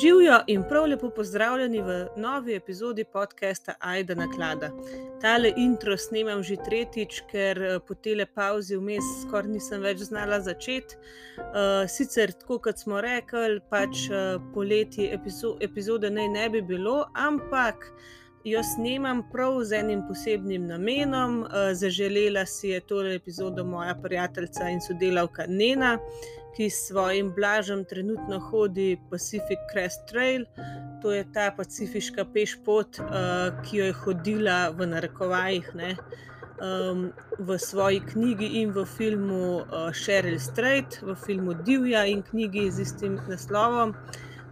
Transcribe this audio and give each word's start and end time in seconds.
Živijo 0.00 0.40
in 0.46 0.62
prav 0.68 0.84
lepo 0.84 1.10
pozdravljeni 1.10 1.82
v 1.82 2.06
novi 2.16 2.54
epizodi 2.54 3.04
podcasta 3.04 3.74
Aida 3.80 4.14
na 4.14 4.26
klada. 4.36 4.70
Tale 5.20 5.52
intro 5.56 5.96
snemam 5.96 6.42
že 6.42 6.56
tretjič, 6.56 7.20
ker 7.30 7.62
eh, 7.62 7.78
po 7.86 7.94
tele 7.94 8.26
pauzi 8.26 8.76
vmes 8.76 9.04
skoraj 9.22 9.52
nisem 9.52 9.86
več 9.86 10.02
znala 10.08 10.40
začeti. 10.40 10.98
Uh, 11.38 11.86
sicer, 11.88 12.32
tako 12.32 12.58
kot 12.58 12.82
smo 12.82 13.00
rekli, 13.00 13.60
pač 13.70 14.08
uh, 14.10 14.42
poleti 14.54 15.06
epizo 15.14 15.54
epizode 15.60 16.10
naj 16.10 16.28
ne 16.28 16.50
bi 16.50 16.62
bilo, 16.62 17.04
ampak 17.14 17.86
jo 18.44 18.62
snemam 18.74 19.22
prav 19.32 19.62
z 19.62 19.78
enim 19.78 20.02
posebnim 20.08 20.66
namenom. 20.66 21.44
Zaželela 21.72 22.46
si 22.46 22.74
je 22.74 22.80
tole 22.80 23.14
epizodo 23.14 23.64
moja 23.64 23.94
prijateljica 23.94 24.68
in 24.74 24.82
sodelavka 24.82 25.46
Nena 25.48 25.98
ki 26.56 26.70
s 26.70 26.88
svojim 26.88 27.32
blažem 27.34 27.84
trenutno 27.84 28.38
hodi 28.40 28.96
Pacific 29.10 29.58
Crest 29.72 30.06
Trail. 30.06 30.44
To 31.02 31.12
je 31.12 31.24
ta 31.32 31.50
pacifiška 31.56 32.24
pešpot, 32.24 32.98
uh, 32.98 33.62
ki 33.62 33.76
jo 33.76 33.84
je 33.90 33.96
hodila 34.04 34.70
v 34.70 34.86
narekovajih 34.86 35.70
ne, 35.74 35.96
um, 36.62 37.10
v 37.38 37.58
svoji 37.58 38.00
knjigi 38.00 38.46
in 38.62 38.72
v 38.72 38.86
filmu 38.86 39.42
uh, 39.56 39.90
Sheryl 39.92 40.38
Strait, 40.38 41.00
v 41.02 41.16
filmu 41.26 41.54
Divja 41.54 42.06
in 42.06 42.22
knjigi 42.22 42.70
z 42.70 42.86
istim 42.86 43.18
naslovom. 43.28 43.94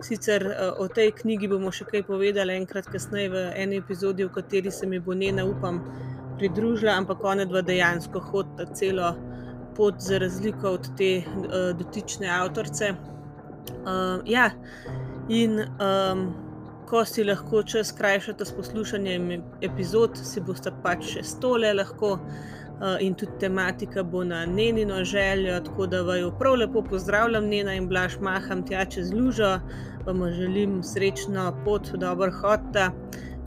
Sicer 0.02 0.44
uh, 0.46 0.74
o 0.82 0.88
tej 0.88 1.12
knjigi 1.22 1.48
bomo 1.48 1.70
še 1.72 1.86
kaj 1.88 2.04
povedali 2.10 2.58
enkrat 2.58 2.90
kasneje 2.90 3.30
v 3.30 3.44
eni 3.56 3.78
epizodi, 3.78 4.26
v 4.26 4.34
kateri 4.34 4.70
se 4.70 4.86
mi 4.86 4.98
bo 4.98 5.14
njena, 5.14 5.46
upam, 5.46 5.80
pridružila, 6.38 6.98
ampak 6.98 7.24
ona 7.24 7.46
dva 7.46 7.62
dejansko 7.62 8.20
hodita 8.20 8.66
celo 8.74 9.14
pot, 9.76 10.00
za 10.00 10.18
razliko 10.18 10.70
od 10.76 10.88
te 10.96 11.22
uh, 11.26 11.78
dotične 11.78 12.30
avtorice. 12.30 12.92
Uh, 12.92 14.22
ja, 14.26 14.50
in 15.28 15.60
um, 15.60 16.26
ko 16.86 17.04
si 17.04 17.24
lahko 17.24 17.62
čas 17.62 17.88
skrajšate 17.88 18.44
s 18.44 18.52
poslušanjem 18.52 19.30
epizod, 19.64 20.18
si 20.18 20.42
boste 20.44 20.72
pač 20.82 21.14
še 21.14 21.22
stole 21.24 21.72
lahko. 21.74 22.18
Uh, 22.82 22.96
in 22.98 23.14
tudi 23.14 23.36
tematika 23.38 24.02
bo 24.02 24.24
na 24.26 24.40
njeno 24.44 25.04
željo, 25.06 25.60
tako 25.60 25.86
da 25.86 26.00
vaju 26.02 26.32
prav 26.38 26.56
lepo 26.58 26.82
pozdravljam, 26.82 27.46
njena 27.46 27.76
in 27.78 27.86
blaž 27.88 28.16
maham 28.20 28.64
tja 28.66 28.84
čez 28.84 29.12
lužo, 29.14 29.52
vam 30.06 30.24
želim 30.34 30.82
srečno 30.82 31.52
pot, 31.64 31.92
dobro 31.94 32.32
hodta, 32.40 32.88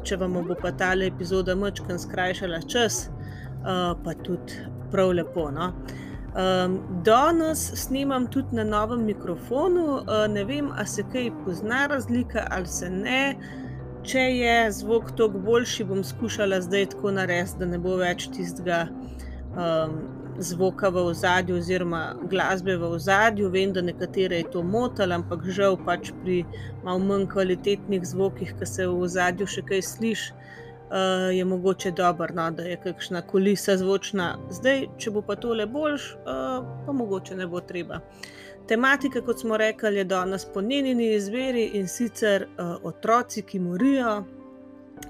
če 0.04 0.16
vam 0.22 0.38
bo 0.48 0.56
pa 0.62 0.72
ta 0.72 0.94
epizoda 1.04 1.56
močkam 1.56 2.00
skrajšala 2.00 2.62
čas, 2.62 3.10
uh, 3.10 3.92
pa 4.04 4.14
tudi 4.24 4.56
prav 4.92 5.12
lepo. 5.12 5.50
No? 5.52 5.72
Um, 6.36 6.80
danes 7.04 7.72
snimam 7.76 8.28
tudi 8.28 8.56
na 8.56 8.64
novem 8.64 9.06
mikrofonu, 9.06 9.84
uh, 9.84 10.26
ne 10.28 10.44
vem, 10.44 10.68
ali 10.76 10.88
se 10.88 11.04
kaj 11.12 11.30
pozna 11.46 11.86
razlika 11.88 12.48
ali 12.52 12.68
se 12.68 12.90
ne. 12.90 13.36
Če 14.04 14.20
je 14.20 14.72
zvok 14.72 15.14
tako 15.16 15.40
boljši, 15.46 15.86
bom 15.88 16.04
skušala 16.04 16.60
zdaj 16.62 16.90
tako 16.92 17.14
narediti, 17.16 17.56
da 17.60 17.70
ne 17.72 17.80
bo 17.80 17.96
več 18.02 18.28
tistega 18.36 18.82
um, 19.56 19.96
zvoka 20.38 20.92
v 20.92 21.06
ozadju, 21.14 21.56
oziroma 21.58 22.04
glasbe 22.30 22.76
v 22.78 22.92
ozadju. 22.98 23.50
Vem, 23.50 23.72
da 23.74 23.82
nekatere 23.82 24.44
je 24.44 24.52
to 24.58 24.64
motilo, 24.64 25.16
ampak 25.16 25.48
žal 25.48 25.80
pač 25.88 26.12
pri 26.20 26.42
malo 26.84 27.00
manj 27.00 27.30
kvalitetnih 27.32 28.04
zvokih, 28.04 28.52
ki 28.60 28.68
se 28.68 28.92
v 28.92 29.08
ozadju 29.08 29.48
še 29.48 29.64
kaj 29.72 29.88
sliši 29.94 30.45
uh, 30.90 31.36
je 31.36 31.46
mogoče 31.46 31.92
dobro, 31.92 32.34
no, 32.34 32.52
da 32.52 32.64
je 32.64 32.78
kakšna 32.84 33.22
kulisa 33.22 33.78
zvočna. 33.78 34.38
Zdaj, 34.50 34.88
če 34.98 35.12
bo 35.12 35.22
pa 35.22 35.36
tole 35.36 35.66
boljš, 35.66 36.14
uh, 36.14 36.86
pa 36.86 36.94
mogoče 36.94 37.36
ne 37.36 37.48
bo 37.48 37.62
treba. 37.62 38.00
Tematika, 38.68 39.22
kot 39.22 39.40
smo 39.40 39.58
rekli, 39.58 39.96
je 39.96 40.04
danes 40.04 40.46
po 40.54 40.62
njeni 40.62 41.14
izbiri 41.14 41.66
in 41.74 41.88
sicer 41.88 42.48
uh, 42.48 42.76
otroci, 42.84 43.42
ki 43.42 43.60
morijo. 43.60 44.24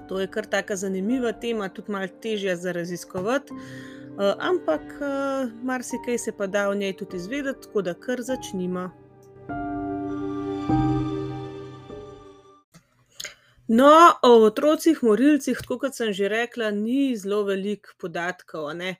To 0.08 0.20
je 0.20 0.26
kar 0.26 0.46
tako 0.46 0.76
zanimiva 0.76 1.32
tema, 1.32 1.68
tudi 1.68 1.92
malo 1.92 2.08
težja 2.22 2.56
za 2.56 2.72
raziskovati. 2.72 3.52
Uh, 3.52 4.32
ampak 4.38 4.82
uh, 5.00 5.52
marsikaj 5.62 6.18
se 6.18 6.32
pa 6.32 6.46
da 6.46 6.68
o 6.68 6.74
njej 6.74 6.96
tudi 6.96 7.16
izvedeti, 7.16 7.62
tako 7.62 7.82
da 7.82 7.94
kar 7.94 8.22
začnimo. 8.22 8.90
No, 13.68 14.18
o 14.22 14.28
otrocih, 14.46 15.02
morilcih, 15.02 15.58
tako 15.58 15.78
kot 15.82 15.94
sem 15.96 16.12
že 16.14 16.28
rekla, 16.30 16.70
ni 16.70 17.16
zelo 17.18 17.42
veliko 17.48 17.96
podatkov. 17.98 18.70
Ne? 18.78 18.94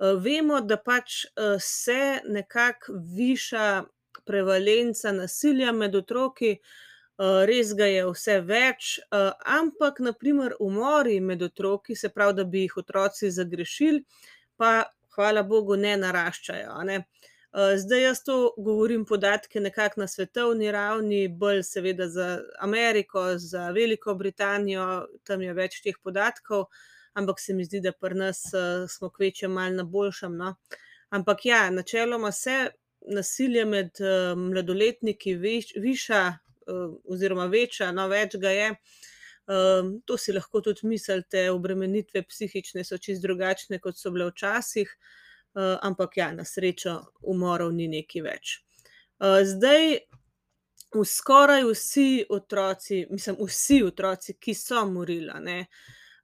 Eh, 0.00 0.12
vemo, 0.20 0.60
da 0.60 0.76
pač 0.76 1.24
eh, 1.24 1.56
se 1.60 2.20
nekako 2.28 2.98
viša 3.16 3.84
prevalenca 4.28 5.12
nasilja 5.12 5.72
med 5.72 5.96
otroki, 5.96 6.52
eh, 6.52 7.40
res 7.48 7.72
ga 7.72 7.88
je 7.88 8.04
vse 8.10 8.36
več, 8.44 8.98
ampak 9.56 10.00
naprimer 10.04 10.54
umori 10.60 11.16
med 11.20 11.42
otroki, 11.42 11.96
se 11.96 12.12
pravi, 12.12 12.36
da 12.42 12.44
bi 12.44 12.66
jih 12.66 12.76
otroci 12.76 13.30
zagrešili, 13.32 14.04
pa 14.56 14.84
hvala 15.16 15.42
Bogu 15.42 15.76
ne 15.80 15.96
naraščajo. 15.96 16.76
Ne? 16.84 17.04
Eh, 17.52 17.78
zdaj 17.78 18.02
jaz 18.02 18.22
to 18.22 18.54
govorim 18.56 19.04
podatke 19.04 19.60
nekako 19.60 20.00
na 20.00 20.06
svetovni 20.06 20.72
ravni, 20.72 21.28
bolj 21.28 21.62
seveda 21.62 22.06
za 22.08 22.38
Ameriko, 22.60 23.38
za 23.38 23.70
Veliko 23.70 24.14
Britanijo, 24.14 25.06
tam 25.24 25.42
je 25.42 25.54
več 25.54 25.80
teh 25.82 25.96
podatkov, 26.02 26.68
ampak 27.18 27.40
se 27.42 27.54
mi 27.54 27.64
zdi, 27.66 27.80
da 27.82 27.90
pri 27.92 28.14
nas 28.14 28.44
uh, 28.54 28.86
smo 28.88 29.10
kveče 29.10 29.48
mal 29.48 29.74
na 29.74 29.82
boljšem. 29.82 30.36
No? 30.38 30.54
Ampak 31.10 31.44
ja, 31.44 31.64
načeloma 31.74 32.30
se 32.32 32.68
nasilje 33.18 33.64
med 33.66 33.98
uh, 33.98 34.38
mladoletniki 34.38 35.34
viš, 35.34 35.72
viša 35.82 36.22
oziroma 37.10 37.48
veča, 37.50 37.88
no 37.92 38.04
več 38.06 38.36
ga 38.38 38.50
je. 38.54 38.66
To 40.06 40.16
si 40.20 40.30
lahko 40.30 40.60
tudi 40.62 40.86
mislite, 40.86 41.48
obremenitve 41.50 42.20
psihične 42.22 42.84
so 42.86 42.98
čist 43.02 43.24
drugačne, 43.24 43.80
kot 43.82 43.98
so 43.98 44.12
bile 44.14 44.28
včasih. 44.28 44.92
Uh, 45.50 45.74
ampak 45.82 46.16
ja, 46.16 46.28
na 46.30 46.44
srečo 46.46 46.92
umorov 47.26 47.72
ni 47.74 47.88
neki 47.90 48.22
več. 48.22 48.60
Uh, 49.18 49.40
zdaj, 49.42 49.96
v 50.94 51.02
skoraj 51.06 51.64
vsi 51.66 52.24
otroci, 52.30 53.06
mislim, 53.10 53.36
vsi 53.46 53.80
otroci, 53.82 54.36
ki 54.38 54.54
so 54.54 54.84
morili, 54.86 55.34
ne, 55.42 55.58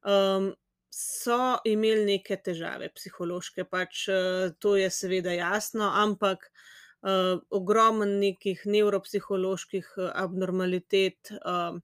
um, 0.06 0.52
so 0.90 1.58
imeli 1.66 2.04
neke 2.06 2.38
težave, 2.38 2.92
psihološke, 2.94 3.66
pač 3.70 4.06
uh, 4.08 4.54
to 4.58 4.76
je 4.78 4.90
seveda 4.90 5.34
jasno, 5.34 5.90
ampak 6.02 6.46
uh, 6.46 7.38
ogromno 7.50 8.06
nekih 8.06 8.62
nevropsiholoških 8.66 9.90
abnormalitet, 10.14 11.34
uh, 11.42 11.78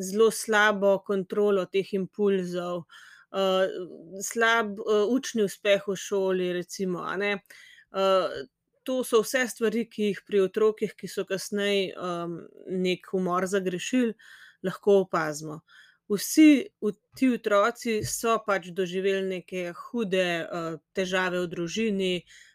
zelo 0.00 0.30
slabo 0.30 0.98
kontrolo 1.06 1.66
teh 1.66 1.94
impulzov. 1.94 2.84
Slab 4.20 4.78
uh, 4.78 5.04
učni 5.08 5.46
uspeh 5.48 5.86
v 5.88 5.96
šoli. 5.96 6.52
Recimo, 6.52 7.04
uh, 7.04 8.34
to 8.84 9.04
so 9.04 9.22
vse 9.22 9.46
stvari, 9.48 9.86
ki 9.90 10.10
jih 10.10 10.22
pri 10.26 10.42
otrokih, 10.46 10.94
ki 10.98 11.08
so 11.08 11.24
kasneje 11.24 11.92
um, 11.96 12.40
nek 12.68 13.12
umor 13.14 13.46
zagrešili, 13.46 14.14
lahko 14.66 15.02
opazimo. 15.06 15.60
Vsi 16.12 16.48
ti 17.16 17.28
otroci 17.32 18.02
so 18.04 18.34
pač 18.46 18.68
doživeli 18.76 19.22
neke 19.36 19.70
hude 19.84 20.26
uh, 20.42 20.74
težave 20.92 21.40
v 21.44 21.52
družini, 21.54 22.12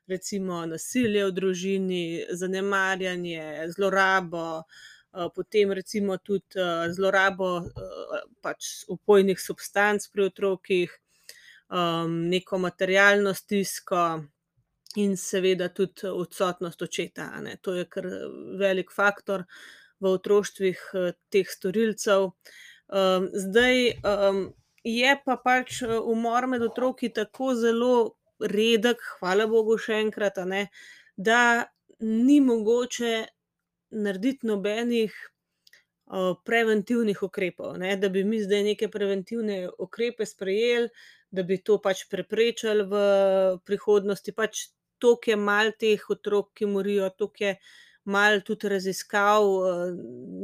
recimo 0.07 0.65
nasilje 0.69 1.25
v 1.25 1.33
družini, 1.39 2.03
zanemarjanje, 2.37 3.71
zlorabo, 3.73 4.45
uh, 4.61 4.96
potem 5.35 5.71
recimo 5.71 6.17
tudi 6.17 6.59
uh, 6.59 6.87
zlorabo 6.93 7.49
uh, 7.57 8.17
pač 8.41 8.85
upojnih 8.91 9.39
substanc 9.41 10.07
pri 10.13 10.27
otrokih, 10.29 10.93
um, 11.69 12.27
neko 12.29 12.59
materialno 12.61 13.33
stisko 13.33 14.03
in 14.97 15.17
seveda 15.17 15.69
tudi 15.69 16.09
odsotnost 16.09 16.81
očeta. 16.81 17.31
To 17.61 17.73
je 17.73 17.85
kar 17.85 18.07
velik 18.59 18.91
faktor 18.91 19.43
v 19.99 20.13
otroštvih 20.13 20.79
teh 21.33 21.49
storilcev. 21.49 22.31
Um, 22.87 23.27
zdaj 23.33 23.99
um, 24.05 24.45
je 24.83 25.15
pa 25.25 25.35
pač 25.43 25.81
umor 25.83 26.47
med 26.47 26.63
otroki 26.63 27.09
tako 27.13 27.53
zelo 27.55 28.17
redek, 28.39 29.01
hvala 29.19 29.47
Bogu, 29.49 29.77
še 29.81 29.99
enkrat, 30.05 30.37
ne, 30.45 30.67
da 31.17 31.67
ni 31.99 32.39
mogoče 32.41 33.25
narediti 33.91 34.47
nobenih 34.47 35.13
uh, 36.07 36.35
preventivnih 36.45 37.23
ukrepov, 37.23 37.77
ne? 37.77 37.95
da 37.97 38.09
bi 38.09 38.23
mi 38.23 38.41
zdaj 38.43 38.63
neke 38.63 38.89
preventivne 38.91 39.67
ukrepe 39.79 40.25
sprejeli, 40.25 40.89
da 41.31 41.43
bi 41.43 41.59
to 41.63 41.77
pač 41.83 42.05
preprečili 42.11 42.85
v 42.87 43.01
prihodnosti. 43.65 44.31
Pač 44.31 44.67
toliko 44.99 45.31
je 45.31 45.37
mal 45.37 45.73
teh 45.79 46.09
otrok, 46.09 46.53
ki 46.55 46.69
morijo, 46.71 47.09
toliko 47.17 47.43
je 47.43 47.57
mal 48.07 48.41
tudi 48.47 48.71
raziskav, 48.71 49.43
uh, 49.43 49.91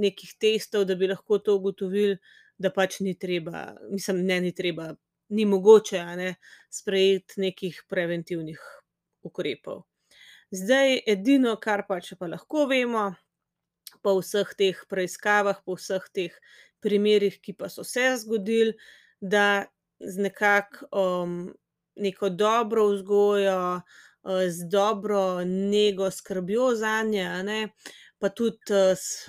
nekih 0.04 0.36
testov, 0.40 0.86
da 0.86 0.96
bi 1.00 1.08
lahko 1.12 1.40
to 1.40 1.56
ugotovili, 1.60 2.20
da 2.60 2.72
pač 2.72 3.00
ni 3.02 3.16
treba, 3.20 3.74
mislim, 3.92 4.26
ne, 4.28 4.42
ni 4.42 4.54
treba. 4.56 4.94
Ni 5.34 5.46
mogoče 5.50 6.02
ne, 6.20 6.36
sprejeti 6.70 7.42
nekih 7.42 7.80
preventivnih 7.90 8.60
ukrepov. 9.26 9.86
Zdaj, 10.54 11.00
edino, 11.10 11.56
kar 11.58 11.82
pač 11.88 12.12
pa 12.20 12.28
lahko 12.30 12.68
vemo, 12.70 13.08
po 14.04 14.18
vseh 14.20 14.54
teh 14.58 14.80
preiskavah, 14.90 15.62
po 15.66 15.78
vseh 15.80 16.06
teh 16.14 16.36
primerih, 16.84 17.40
ki 17.42 17.56
pa 17.58 17.70
so 17.72 17.86
se 17.88 18.06
zgodili, 18.20 18.76
da 19.22 19.66
z 20.00 20.18
nekako, 20.28 20.88
neko 21.96 22.30
dobro 22.30 22.88
vzgojo, 22.92 23.82
z 24.50 24.70
dobro 24.72 25.44
nego, 25.46 26.12
skrbjo 26.12 26.76
zanje, 26.76 27.24
a 27.24 27.44
ne, 27.44 27.60
pa 28.20 28.30
tudi, 28.30 28.60
s 28.96 29.28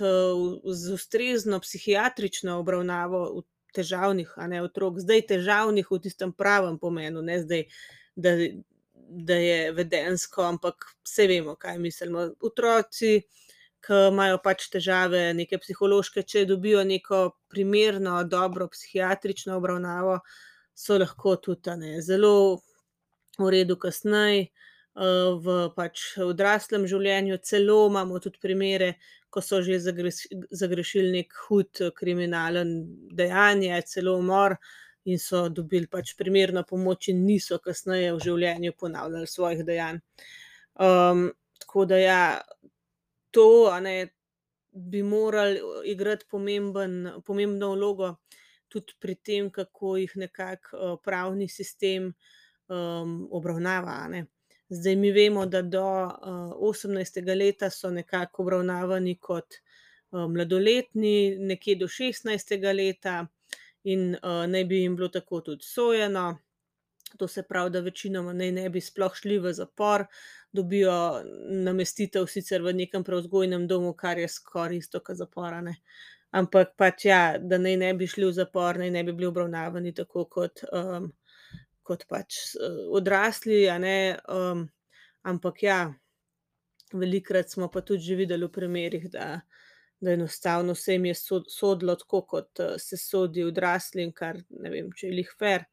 z 0.63 0.93
ustrezno 0.93 1.59
psihiatrično 1.59 2.59
obravnavo 2.59 3.43
težavnih, 3.75 4.31
a 4.39 4.47
ne, 4.47 4.61
otrok. 4.63 4.99
Zdaj 5.03 5.25
težavnih 5.31 5.91
v 5.91 5.99
tistem 6.03 6.31
pravem 6.31 6.79
pomenu, 6.79 7.21
ne 7.23 7.41
zdaj, 7.43 7.67
da 8.15 8.37
da 9.07 9.33
je 9.33 9.71
vedenjsko, 9.71 10.41
ampak 10.41 10.85
saj 11.03 11.27
vemo, 11.27 11.55
kaj 11.55 11.79
mislimo. 11.79 12.29
Otroci, 12.41 13.21
ke 13.85 14.07
imajo 14.09 14.39
pač 14.43 14.67
težave, 14.73 15.27
neke 15.37 15.59
psihološke, 15.61 16.23
če 16.25 16.45
dobijo 16.49 16.83
neko 16.87 17.21
primerno, 17.51 18.17
dobro 18.29 18.67
psihiatrično 18.73 19.57
obravnavo, 19.59 20.19
so 20.75 20.97
lahko 20.99 21.35
tudi, 21.37 21.75
ne, 21.79 21.99
zelo 22.01 22.61
v 23.37 23.51
redu 23.53 23.77
kasneje, 23.79 24.49
v 24.95 25.57
pač 25.75 26.05
odraslem 26.23 26.85
življenju, 26.87 27.37
celo 27.43 27.81
imamo 27.89 28.19
tudi 28.23 28.39
primere, 28.41 28.95
ko 29.29 29.43
so 29.43 29.59
že 29.61 29.81
zagrešili 29.83 31.11
neki 31.11 31.41
hud 31.45 31.81
kriminalno 31.97 32.63
dejanje, 33.11 33.75
celo 33.91 34.15
umor, 34.21 34.55
in 35.05 35.19
so 35.21 35.45
dobili 35.53 35.87
pač 35.91 36.15
primerno 36.17 36.63
pomoč 36.65 37.11
in 37.11 37.25
niso 37.27 37.59
kasneje 37.61 38.13
v 38.15 38.21
življenju 38.23 38.73
ponavljali 38.79 39.27
svojih 39.29 39.65
dejanj. 39.65 39.99
tako 41.59 41.85
da 41.85 41.97
ja, 41.97 42.41
to, 43.35 43.47
ne, 43.83 43.95
bi 44.71 45.03
morali 45.03 45.59
igrati 45.91 46.25
pomemben, 46.31 46.95
pomembno 47.25 47.73
vlogo 47.75 48.15
tudi 48.71 48.95
pri 48.99 49.15
tem, 49.15 49.49
kako 49.51 49.95
jih 49.97 50.15
nekako, 50.19 50.95
pravni 51.03 51.47
sistem, 51.51 52.13
obravnava, 52.67 53.99
a 54.03 54.07
ne. 54.11 54.25
Zdaj 54.69 54.95
mi 54.97 55.11
vemo, 55.13 55.45
da 55.45 55.61
do, 55.61 55.85
osemnajstega 56.65 57.35
leta 57.37 57.69
so 57.69 57.91
nekako 57.93 58.43
obravnavani 58.43 59.19
kot, 59.21 59.59
mladoletni, 60.11 61.35
nekje 61.39 61.75
do 61.75 61.87
šestnajstega 61.91 62.71
leta 62.71 63.19
in, 63.83 64.15
naj 64.23 64.65
bi 64.65 64.81
jim 64.81 64.95
bilo 64.95 65.09
tako 65.13 65.41
tudi 65.41 65.63
sojeno. 65.63 66.37
To 67.17 67.27
se 67.27 67.43
pravi, 67.47 67.71
da 67.71 67.79
večinoma 67.79 68.33
naj 68.33 68.51
ne 68.51 68.69
bi 68.69 68.81
sploh 68.81 69.13
šli 69.15 69.37
v 69.39 69.53
zapor, 69.55 70.03
dobijo 70.55 70.95
namestitev 71.65 72.27
sicer 72.31 72.63
v 72.65 72.73
nekem 72.73 73.03
prevzgojnem 73.03 73.67
domu, 73.67 73.93
kar 73.97 74.19
je 74.19 74.29
skoraj 74.31 74.79
isto 74.81 75.01
ke 75.03 75.15
zapor, 75.15 75.53
a 75.53 75.61
ne. 75.65 75.75
Ampak 76.35 76.73
pač 76.79 77.05
ja, 77.07 77.19
da 77.39 77.59
naj 77.61 77.77
ne 77.79 77.91
bi 77.95 78.07
šli 78.11 78.27
v 78.27 78.35
zapor, 78.35 78.79
naj 78.81 78.91
ne 78.91 79.03
bi 79.07 79.13
bili 79.15 79.29
obravnavani 79.29 79.93
tako 79.95 80.25
kot, 80.31 80.65
kot 81.85 82.07
pač, 82.11 82.41
odrasli, 82.97 83.65
a 83.71 83.77
ne, 83.79 83.97
ampak 85.23 85.63
ja, 85.63 85.79
velikokrat 86.93 87.51
smo 87.51 87.69
pa 87.71 87.81
tudi 87.81 88.03
že 88.07 88.19
videli 88.19 88.47
v 88.47 88.55
primerih, 88.55 89.07
da 89.11 89.29
da 89.99 90.11
enostavno 90.11 90.75
se 90.75 90.93
jim 90.93 91.05
je 91.05 91.13
sodilo 91.49 91.95
tako, 91.95 92.21
kot, 92.21 92.59
se 92.77 92.97
sodi 92.97 93.43
odraslim, 93.43 94.11
kar 94.13 94.37
ne 94.49 94.69
vem, 94.69 94.91
če 94.91 95.07
je 95.07 95.13
glih 95.13 95.31
fer. 95.39 95.65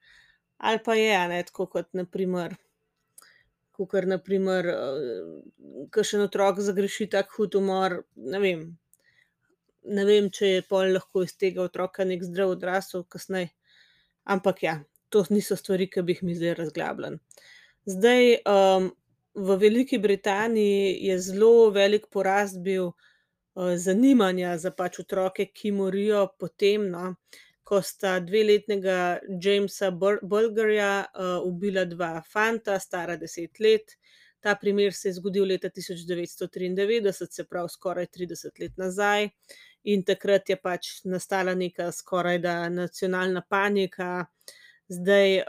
Ali 0.63 0.79
pa 0.85 0.95
je, 0.95 1.17
ne, 1.29 1.41
tako 1.49 1.67
kot 1.67 1.91
na 1.99 2.05
primer, 3.73 3.89
kakor 3.89 4.07
na 4.07 4.19
primer, 4.19 4.67
kakšen 5.91 6.21
otrok 6.21 6.61
zagreši 6.61 7.09
tak 7.11 7.31
hud 7.37 7.55
umor, 7.55 8.05
ne 8.17 8.39
vem, 8.39 8.79
ne 9.85 10.05
vem, 10.05 10.31
če 10.31 10.47
je 10.47 10.63
pol 10.69 10.93
lahko 10.93 11.23
iz 11.23 11.37
tega 11.37 11.63
otroka 11.63 12.05
neki 12.05 12.25
zdrav 12.25 12.51
odrasel 12.51 13.05
kasneje. 13.05 13.51
Ampak 14.25 14.63
ja, 14.63 14.85
to 15.09 15.25
niso 15.31 15.57
stvari, 15.57 15.89
ke 15.91 16.03
bi 16.03 16.13
jih 16.13 16.23
mi 16.23 16.35
zdaj 16.35 16.55
razglabljali. 16.55 17.19
Zdaj, 17.87 18.43
v 19.35 19.57
Veliki 19.59 19.99
Britaniji 19.99 21.09
je 21.09 21.19
zelo 21.19 21.71
velik 21.71 22.07
porast 22.11 22.61
bil, 22.63 22.93
zanimanja 23.57 24.59
za 24.59 24.71
pač 24.71 25.01
otroke, 25.01 25.47
ki 25.53 25.73
morijo 25.73 26.29
po 26.39 26.49
tem, 26.49 26.89
no, 26.89 27.15
ko 27.63 27.83
sta 27.83 28.19
dveletnega 28.21 29.21
Jamesa 29.43 29.91
Bulgerja, 29.95 31.07
ubila 31.47 31.85
dva 31.85 32.23
fanta, 32.27 32.79
stara 32.81 33.17
deset 33.17 33.61
let. 33.61 33.97
Ta 34.43 34.57
primer 34.59 34.93
se 34.93 35.09
je 35.09 35.19
zgodil 35.21 35.47
leta 35.47 35.71
tisoč 35.71 36.03
devetsto 36.09 36.49
triindevetdeset, 36.51 37.33
se 37.33 37.45
pravi 37.47 37.71
skoraj 37.71 38.09
trideset 38.11 38.59
let 38.59 38.75
nazaj. 38.77 39.29
In 39.85 40.03
takrat 40.07 40.51
je 40.51 40.57
pač 40.59 40.89
nastala 41.07 41.55
neka 41.55 41.93
skorajda 41.95 42.69
nacionalna 42.71 43.43
panika. 43.49 44.27
Zdaj, 44.91 45.43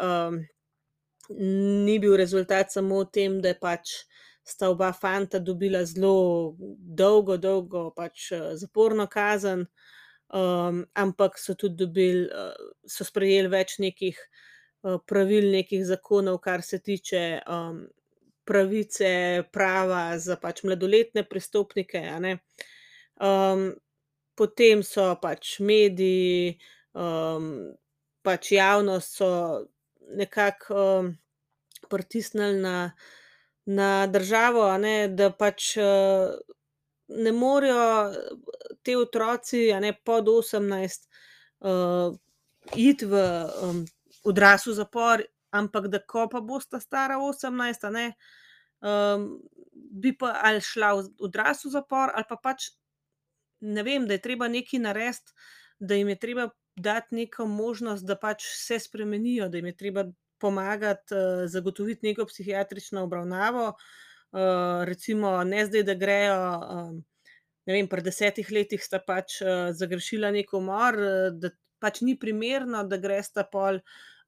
ni 1.40 1.98
bil 2.00 2.18
rezultat 2.18 2.72
samo 2.72 3.02
v 3.02 3.10
tem, 3.14 3.42
da 3.42 3.54
je 3.54 3.60
pač 3.62 3.94
sta 4.46 4.70
oba 4.70 4.92
fanta 4.94 5.40
dobila 5.40 5.86
zelo 5.86 6.54
dolgo, 6.60 7.38
dolgo 7.38 7.90
pač, 7.96 8.30
zaporno 8.60 9.08
kazen, 9.08 9.66
ampak 10.34 11.38
so 11.38 11.56
tudi 11.56 11.78
dobili, 11.86 12.28
so 12.90 13.06
sprejeli 13.06 13.52
več 13.54 13.78
nekih, 13.84 14.20
pravil, 15.08 15.52
nekih 15.54 15.86
zakonov, 15.88 16.40
kar 16.44 16.64
se 16.66 16.80
tiče, 16.80 17.24
pravice, 18.44 19.44
prava 19.54 20.18
za 20.20 20.36
pač 20.42 20.64
mladoletne 20.68 21.24
prestopnike, 21.30 22.02
a 22.12 22.20
ne. 22.20 22.38
potem 24.36 24.82
so 24.84 25.14
pač 25.22 25.60
mediji, 25.62 26.58
pač 28.24 28.52
javnost 28.52 29.18
so 29.20 29.30
nekako, 30.18 31.14
pritisnili 31.90 32.60
na 32.62 32.78
na 33.66 34.08
državo, 34.12 34.66
ne, 34.78 35.08
da 35.08 35.30
pač, 35.32 35.78
ne 37.08 37.32
morejo 37.32 38.12
ti 38.84 38.96
otroci, 38.96 39.72
a 39.74 39.80
ne, 39.80 39.94
pod 40.06 40.30
osemnajst, 40.30 41.10
iti 42.76 43.06
v, 43.06 43.24
odrasli 44.24 44.74
zapor, 44.74 45.24
ampak 45.52 45.88
da 45.88 46.00
ko 46.00 46.28
pa 46.32 46.42
bosta 46.42 46.80
stara 46.80 47.20
osemnajst, 47.22 47.84
a 47.84 47.92
ne, 47.94 48.08
bi 49.74 50.14
pa 50.18 50.34
ali 50.44 50.62
šla 50.62 50.94
v 51.00 51.28
odrasli 51.28 51.72
zapor 51.72 52.12
ali 52.14 52.26
pa 52.30 52.38
pač, 52.38 52.72
ne 53.62 53.84
vem, 53.84 54.08
da 54.08 54.18
je 54.18 54.24
treba 54.24 54.48
nekaj 54.52 54.80
narediti, 54.80 55.32
da 55.80 55.96
jim 55.96 56.10
je 56.10 56.20
treba 56.20 56.50
dati 56.76 57.16
neko 57.16 57.46
možnost, 57.48 58.06
da 58.06 58.16
pač 58.20 58.44
se 58.58 58.80
spremenijo, 58.80 59.48
da 59.50 59.58
jim 59.58 59.70
je 59.72 59.78
treba 59.78 60.06
pomagati, 60.42 61.16
zagotoviti 61.48 62.08
neko 62.08 62.26
psihiatrično 62.26 63.04
obravnavo. 63.04 63.74
Recimo 64.86 65.44
ne 65.44 65.66
zdaj, 65.66 65.84
da 65.84 65.94
grejo, 65.94 66.38
ne 67.66 67.74
vem, 67.74 67.88
pri 67.88 68.02
desetih 68.06 68.50
letih 68.52 68.84
sta 68.84 69.00
pač, 69.00 69.40
zagrešila 69.78 70.32
neki 70.36 70.58
umor, 70.58 70.98
da 71.40 71.52
pač 71.84 72.02
ni 72.02 72.18
primerno, 72.20 72.84
da 72.88 72.98
gresta 72.98 73.44
pol, 73.52 73.80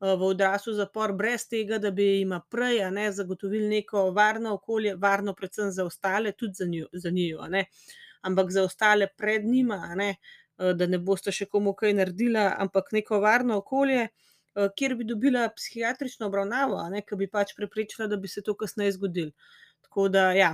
v 0.06 0.28
odrasli 0.28 0.74
zapor 0.76 1.14
brez 1.16 1.46
tega, 1.48 1.80
da 1.80 1.92
bi 1.96 2.06
jima 2.20 2.42
prej, 2.52 2.82
ne, 2.92 3.08
zagotovili 3.16 3.70
neko 3.72 4.10
varno 4.12 4.54
okolje, 4.58 4.96
varno 5.00 5.34
predvsem 5.34 5.72
za 5.72 5.86
ostale, 5.88 6.34
tudi 6.36 6.54
za 6.54 6.66
za 6.94 7.10
njiju, 7.10 7.40
a 7.42 7.48
ne. 7.48 7.66
Ampak 8.22 8.52
za 8.52 8.64
ostale 8.64 9.08
pred 9.18 9.46
njima, 9.46 9.96
ne, 9.96 10.16
da 10.58 10.88
ne 10.88 11.00
bosta 11.00 11.32
še 11.32 11.46
komu 11.46 11.74
kaj 11.74 11.94
naredila, 11.94 12.56
ampak 12.60 12.92
neko 12.92 13.20
varno 13.24 13.58
okolje, 13.64 14.08
kjer 14.78 14.96
bi 14.96 15.08
dobila 15.08 15.50
psihiatrično 15.56 16.28
obravnavo, 16.28 16.80
ke 17.08 17.16
bi 17.16 17.28
pač 17.28 17.56
preprečila, 17.56 18.08
da 18.08 18.18
bi 18.18 18.28
se 18.28 18.42
to 18.42 18.56
kasneje 18.56 18.98
zgodilo. 19.00 19.32
Tako 19.86 20.08
da 20.10 20.32
ja, 20.34 20.52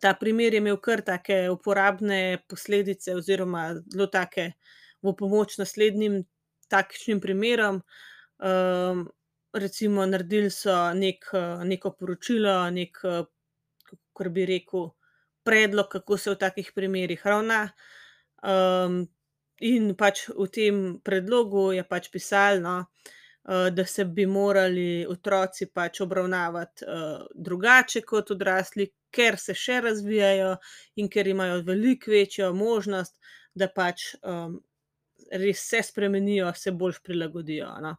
ta 0.00 0.14
primer 0.20 0.54
je 0.54 0.58
imel 0.58 0.76
kar 0.82 1.04
take 1.06 1.50
uporabne 1.50 2.38
posledice 2.48 3.14
oziroma 3.14 3.68
zelo 3.92 4.06
take 4.10 4.52
v 5.02 5.14
pomoč 5.18 5.58
naslednjim 5.58 6.24
takšnim 6.68 7.20
primerom. 7.20 7.82
recimo 9.52 10.06
naredili 10.06 10.50
so 10.50 10.94
neki, 10.94 11.36
neko 11.64 11.90
poročilo, 11.92 12.70
neki, 12.70 13.12
kakor 13.84 14.28
bi 14.32 14.46
rekel, 14.46 14.88
predlog, 15.44 15.88
kako 15.92 16.16
se 16.16 16.30
v 16.30 16.38
takih 16.40 16.72
primerih 16.74 17.26
ravna. 17.26 17.68
in 19.62 19.94
pač 19.94 20.26
v 20.28 20.48
tem 20.50 20.76
predlogu 21.06 21.70
je 21.72 21.84
pač 21.86 22.10
pisalo, 22.10 22.58
no, 22.60 22.76
da 23.44 23.84
se 23.86 24.04
bi 24.04 24.26
morali 24.26 25.06
otroci 25.08 25.66
pač 25.66 26.00
obravnavati, 26.00 26.84
drugače 27.34 28.04
kot 28.06 28.30
odrasli, 28.30 28.86
ker 29.10 29.38
se 29.38 29.54
še 29.58 29.80
razvijajo 29.82 30.52
in 31.02 31.08
ker 31.10 31.26
imajo 31.28 31.62
veliko 31.66 32.10
večjo 32.10 32.52
možnost, 32.54 33.16
da 33.54 33.68
pač, 33.68 34.12
res 35.42 35.64
se 35.68 35.82
spremenijo, 35.82 36.52
se 36.54 36.72
boljše 36.72 37.02
prilagodijo, 37.04 37.72
no. 37.82 37.96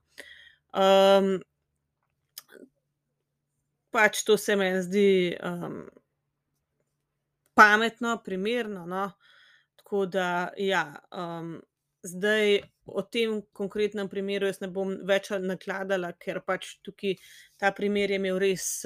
pač 3.93 4.23
to 4.25 4.37
se 4.37 4.55
meni 4.55 4.81
zdi, 4.81 5.09
pametno, 7.53 8.17
primerno, 8.25 8.85
no. 8.89 9.09
Tako 9.75 10.05
da, 10.05 10.29
ja, 10.57 10.87
zdaj 12.03 12.61
o 12.85 13.01
tem 13.01 13.41
konkretnem 13.55 14.09
primeru 14.09 14.47
jaz 14.49 14.59
ne 14.61 14.67
bom 14.67 14.91
več 15.07 15.29
nakladala, 15.39 16.11
ker 16.19 16.41
pač 16.45 16.77
tukaj 16.83 17.15
ta 17.59 17.71
primer 17.71 18.11
je 18.11 18.19
imel 18.19 18.39
res, 18.41 18.83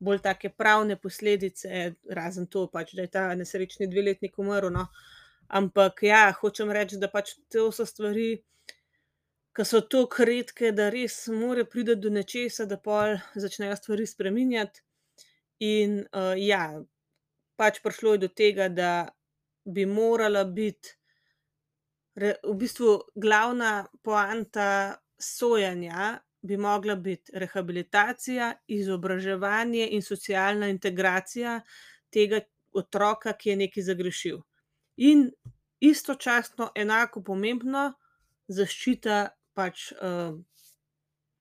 bolj 0.00 0.20
take 0.24 0.52
pravne 0.56 0.96
posledice, 0.96 1.94
razen 2.16 2.46
to 2.46 2.66
pač, 2.72 2.94
da 2.96 3.04
je 3.04 3.12
ta 3.16 3.24
nesrečni 3.36 3.90
dveletnik 3.90 4.38
umrl, 4.38 4.70
no. 4.72 4.86
Ampak 5.50 6.04
ja, 6.06 6.28
hočem 6.38 6.70
reči, 6.70 7.00
da 7.02 7.10
pač 7.10 7.34
to 7.50 7.68
so 7.74 7.84
stvari, 7.84 8.38
ke 9.52 9.66
so 9.66 9.80
toliko 9.82 10.24
redke, 10.24 10.70
da 10.72 10.88
res 10.94 11.24
mora 11.34 11.66
priti 11.66 11.98
do 11.98 12.12
nečesa, 12.14 12.68
da 12.70 12.78
pol 12.78 13.18
začnejo 13.34 13.76
stvari 13.76 14.06
spreminjati. 14.06 14.84
In, 15.66 15.98
ja, 16.40 16.62
pač 17.60 17.82
prišlo 17.84 18.14
je 18.14 18.22
do 18.22 18.30
tega, 18.32 18.70
da 18.72 19.10
bi 19.66 19.84
morala 19.84 20.46
biti 20.46 20.94
v 22.20 22.54
bistvu 22.60 22.98
glavna 23.16 23.86
poanta 24.02 24.96
sojenja 25.18 26.18
bi 26.42 26.56
mogla 26.56 26.96
biti 26.96 27.32
rehabilitacija, 27.34 28.52
izobraževanje 28.66 29.88
in 29.92 30.02
socialna 30.02 30.68
integracija 30.68 31.60
tega 32.12 32.40
otroka, 32.72 33.32
ki 33.32 33.50
je 33.50 33.56
nekaj 33.56 33.82
zagrešil. 33.82 34.40
In 34.96 35.30
istočasno 35.80 36.70
enako 36.76 37.22
pomembno, 37.24 37.92
zaščita 38.48 39.18
pač, 39.54 39.90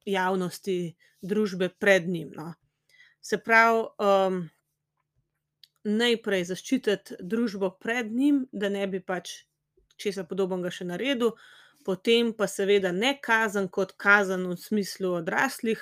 javnosti, 0.06 0.96
družbe 1.22 1.70
pred 1.80 2.08
njim, 2.08 2.32
no. 2.36 2.54
Se 3.22 3.38
pravi, 3.38 3.84
najprej 5.90 6.44
zaščititi 6.52 7.20
družbo 7.20 7.72
pred 7.80 8.12
njim, 8.12 8.46
da 8.52 8.70
ne 8.70 8.88
bi 8.88 9.00
pač 9.00 9.49
česa 10.00 10.26
podobnega 10.28 10.72
še 10.74 10.88
naredil, 10.90 11.36
potem 11.86 12.34
pa 12.36 12.48
seveda 12.48 12.92
ne 12.96 13.16
kazen 13.22 13.70
kot 13.72 13.96
kazen 14.00 14.48
v 14.50 14.58
smislu 14.60 15.20
odraslih, 15.22 15.82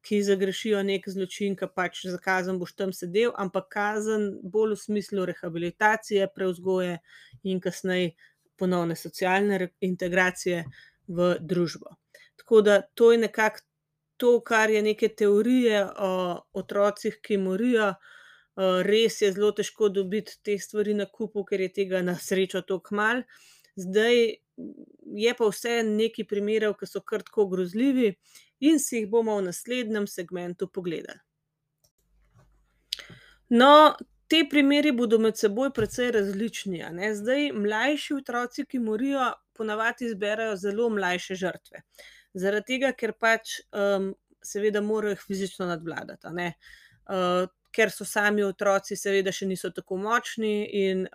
ki 0.00 0.22
zagrešijo 0.24 0.82
neki 0.82 1.12
zločin, 1.12 1.56
ke 1.56 1.68
pač 1.68 2.06
za 2.08 2.18
kazen 2.22 2.58
boš 2.60 2.72
tam 2.76 2.92
sedel, 2.96 3.34
ampak 3.36 3.68
kazen 3.74 4.30
bolj 4.42 4.76
v 4.76 4.82
smislu 4.84 5.26
rehabilitacije, 5.28 6.28
prevzgoje 6.34 7.00
in 7.44 7.60
kasneje 7.60 8.14
ponovne 8.56 8.96
socialne 8.96 9.70
integracije 9.80 10.64
v 11.08 11.34
družbo. 11.40 11.96
Tako 12.40 12.62
da 12.64 12.80
to 12.94 13.12
je 13.12 13.18
nekako 13.26 13.60
to, 14.20 14.40
kar 14.44 14.70
je 14.70 14.82
neke 14.82 15.08
teorije 15.08 15.84
o 15.96 16.12
otrocih, 16.52 17.20
ki 17.22 17.36
morijo. 17.40 17.94
Res 18.84 19.20
je 19.22 19.32
zelo 19.32 19.52
težko 19.56 19.88
dobiti 19.88 20.36
te 20.44 20.58
stvari 20.58 20.94
na 20.94 21.06
kupu, 21.06 21.44
ker 21.48 21.60
je 21.64 21.72
tega 21.80 22.02
na 22.02 22.16
srečo 22.18 22.60
toliko 22.62 22.94
malo. 22.94 23.22
Zdaj 23.80 24.16
je 25.16 25.34
pa 25.38 25.48
vseeno 25.48 25.94
nekaj 25.96 26.26
primerov, 26.28 26.74
ke 26.76 26.86
so 26.86 27.00
kar 27.00 27.22
tako 27.24 27.46
grozljivi, 27.48 28.12
in 28.60 28.78
si 28.82 28.98
jih 28.98 29.06
bomo 29.08 29.38
v 29.38 29.46
naslednjem 29.48 30.06
segmentu 30.10 30.68
pogledali. 30.68 31.22
No, 33.50 33.96
ti 34.28 34.44
primeri 34.50 34.92
bodo 34.92 35.18
med 35.18 35.38
seboj 35.40 35.72
precej 35.74 36.12
različni. 36.18 36.82
Zdaj, 37.16 37.48
mlajši 37.56 38.18
otroci, 38.20 38.66
ki 38.68 38.78
morijo, 38.78 39.30
po 39.56 39.64
navadi 39.64 40.06
izberejo 40.10 40.56
zelo 40.56 40.90
mlajše 40.92 41.34
žrtve. 41.40 41.82
Zaradi 42.34 42.74
tega, 42.74 42.92
ker 42.92 43.12
pač, 43.18 43.56
seveda 44.44 44.80
morajo 44.84 45.16
jih 45.16 45.24
fizično 45.26 45.66
nadvladati, 45.72 46.30
ne. 46.36 46.52
Ker 47.72 47.90
so 47.90 48.04
sami 48.04 48.44
otroci, 48.44 48.96
seveda 48.96 49.32
še 49.32 49.46
niso 49.46 49.70
tako 49.74 49.96
močni 50.00 50.54
in, 50.82 51.06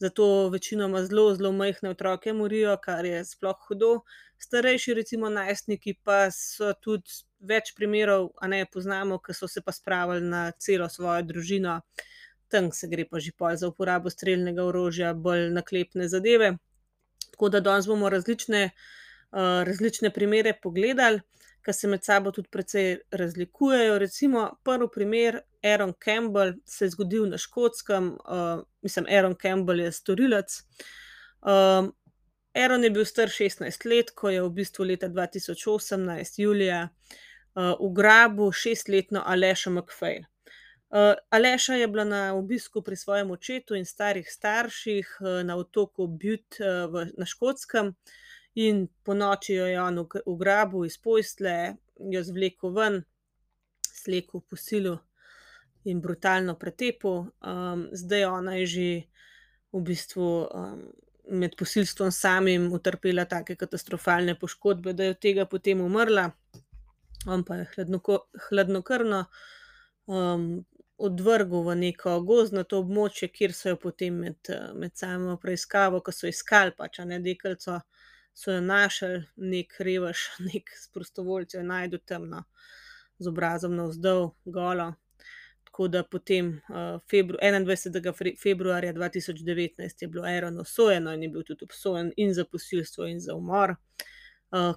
zato 0.00 0.48
večinoma 0.48 1.04
zelo, 1.06 1.34
zelo 1.34 1.52
majhne 1.52 1.90
otroke 1.90 2.32
morijo, 2.32 2.76
kar 2.82 3.04
je 3.04 3.24
sploh 3.24 3.56
hudo. 3.68 3.92
Starejši, 4.38 4.94
recimo 4.94 5.30
najstniki, 5.30 5.94
pa 6.04 6.26
so 6.34 6.72
tudi 6.82 7.22
več 7.40 7.72
primerov, 7.76 8.32
a 8.42 8.48
ne, 8.50 8.64
poznamo, 8.66 9.18
ke 9.22 9.32
so 9.36 9.48
se 9.48 9.62
pa 9.64 9.72
spravili 9.72 10.26
na 10.26 10.50
celo 10.58 10.88
svojo 10.88 11.22
družino. 11.30 11.78
Tam 12.52 12.70
se 12.72 12.88
gre 12.90 13.06
pa 13.08 13.22
že 13.22 13.32
pol 13.32 13.56
za 13.56 13.70
uporabo 13.70 14.10
strelnega 14.10 14.66
orožja, 14.66 15.14
bolj 15.14 15.48
naklepne 15.54 16.08
zadeve. 16.08 16.56
Tako 17.30 17.48
da 17.48 17.60
danes 17.60 17.86
bomo 17.90 18.10
različne, 18.12 18.70
različne 19.32 20.10
primere 20.14 20.52
pogledali, 20.62 21.22
ke 21.64 21.72
se 21.72 21.88
med 21.88 22.04
sabo 22.04 22.30
tudi 22.30 22.48
precej 22.52 22.98
razlikujejo. 23.10 23.98
Recimo 23.98 24.50
prvi 24.64 24.88
primer, 24.92 25.40
Aaron 25.64 25.94
Campbell, 26.04 26.52
se 26.64 26.84
je 26.84 26.90
zgodil 26.92 27.26
na 27.28 27.38
Škotskem, 27.38 28.16
mislim, 28.82 29.06
Aaron 29.08 29.34
Campbell 29.42 29.80
je 29.80 29.92
storilec. 29.92 30.58
Aaron 32.54 32.84
je 32.84 32.90
bil 32.90 33.04
star 33.04 33.28
šestnajst 33.28 33.84
let, 33.84 34.10
ko 34.14 34.30
je 34.30 34.42
v 34.42 34.50
bistvu 34.60 34.84
leta 34.84 35.08
dva 35.08 35.26
tisoč 35.26 35.66
osemnajst 35.66 36.38
julija, 36.38 36.88
ugrabil 37.80 38.52
šestletno 38.52 39.22
Alešo 39.26 39.70
McFay. 39.70 40.22
Aleša 41.30 41.74
je 41.74 41.88
bila 41.88 42.04
na 42.04 42.34
obisku 42.34 42.82
pri 42.82 42.96
svojem 42.96 43.30
očetu 43.30 43.74
in 43.74 43.84
starih 43.84 44.28
starših, 44.30 45.16
na 45.44 45.56
otoku 45.56 46.06
Bute, 46.06 46.62
v 46.92 47.08
na 47.18 47.26
Škotskem. 47.26 47.94
In 48.54 48.86
ponoči 49.02 49.54
jo 49.54 49.66
je 49.66 49.80
on 49.82 49.98
ugrabil 50.26 50.84
iz 50.86 50.98
postelje, 50.98 51.74
jo 51.98 52.22
zvlekel 52.22 52.70
ven, 52.74 53.00
slekel, 53.82 54.44
posilal 54.50 55.00
in 55.84 56.00
brutalno 56.00 56.54
pretepel. 56.58 57.26
zdaj 57.92 58.24
ona 58.24 58.54
je 58.60 58.66
že 58.66 58.88
v 59.72 59.80
bistvu, 59.82 60.28
med 61.28 61.56
posilstvom 61.56 62.12
samim 62.12 62.72
utrpela 62.72 63.24
take 63.24 63.56
katastrofalne 63.56 64.38
poškodbe, 64.38 64.92
da 64.92 65.04
je 65.04 65.10
od 65.10 65.20
tega 65.20 65.46
potem 65.46 65.80
umrla. 65.80 66.30
On 67.26 67.44
pa 67.44 67.56
je 67.56 67.66
hladnokrvno, 68.48 69.24
odvrgel 70.96 71.62
v 71.64 71.76
neko 71.80 72.18
gozdnato 72.22 72.78
območje, 72.84 73.30
kjer 73.32 73.54
so 73.56 73.72
jo 73.72 73.78
potem 73.80 74.20
med, 74.26 74.50
med 74.76 74.94
samo 74.94 75.38
preiskavo, 75.40 76.02
ke 76.04 76.12
so 76.12 76.28
iskali 76.28 76.74
pač, 76.76 77.00
ne, 77.08 77.18
deklico, 77.24 77.80
so 78.34 78.52
jo 78.56 78.60
našli, 78.60 79.22
neki 79.36 79.84
revež, 79.84 80.18
neki 80.38 80.78
s 80.82 80.90
prostovoljci 80.92 81.56
jo 81.56 81.60
je 81.60 81.68
našel 81.70 81.98
tam, 82.04 82.28
no, 82.28 82.44
z 83.18 83.30
obrazom 83.30 83.76
navzdol, 83.76 84.30
golo. 84.44 84.92
Tako 85.64 85.88
da 85.88 86.04
potem, 86.06 86.52
enaindvajsetega 87.42 88.12
februarja 88.42 88.92
dva 88.94 89.08
tisoč 89.10 89.40
devetnajst 89.42 90.02
je 90.02 90.08
bilo 90.08 90.22
Aaron 90.22 90.60
obsojeno 90.62 91.14
in 91.14 91.22
je 91.22 91.28
bil 91.34 91.42
tudi 91.42 91.66
obsojen 91.66 92.12
in 92.16 92.34
za 92.34 92.44
posilstvo 92.44 93.08
in 93.10 93.20
za 93.20 93.34
umor. 93.34 93.74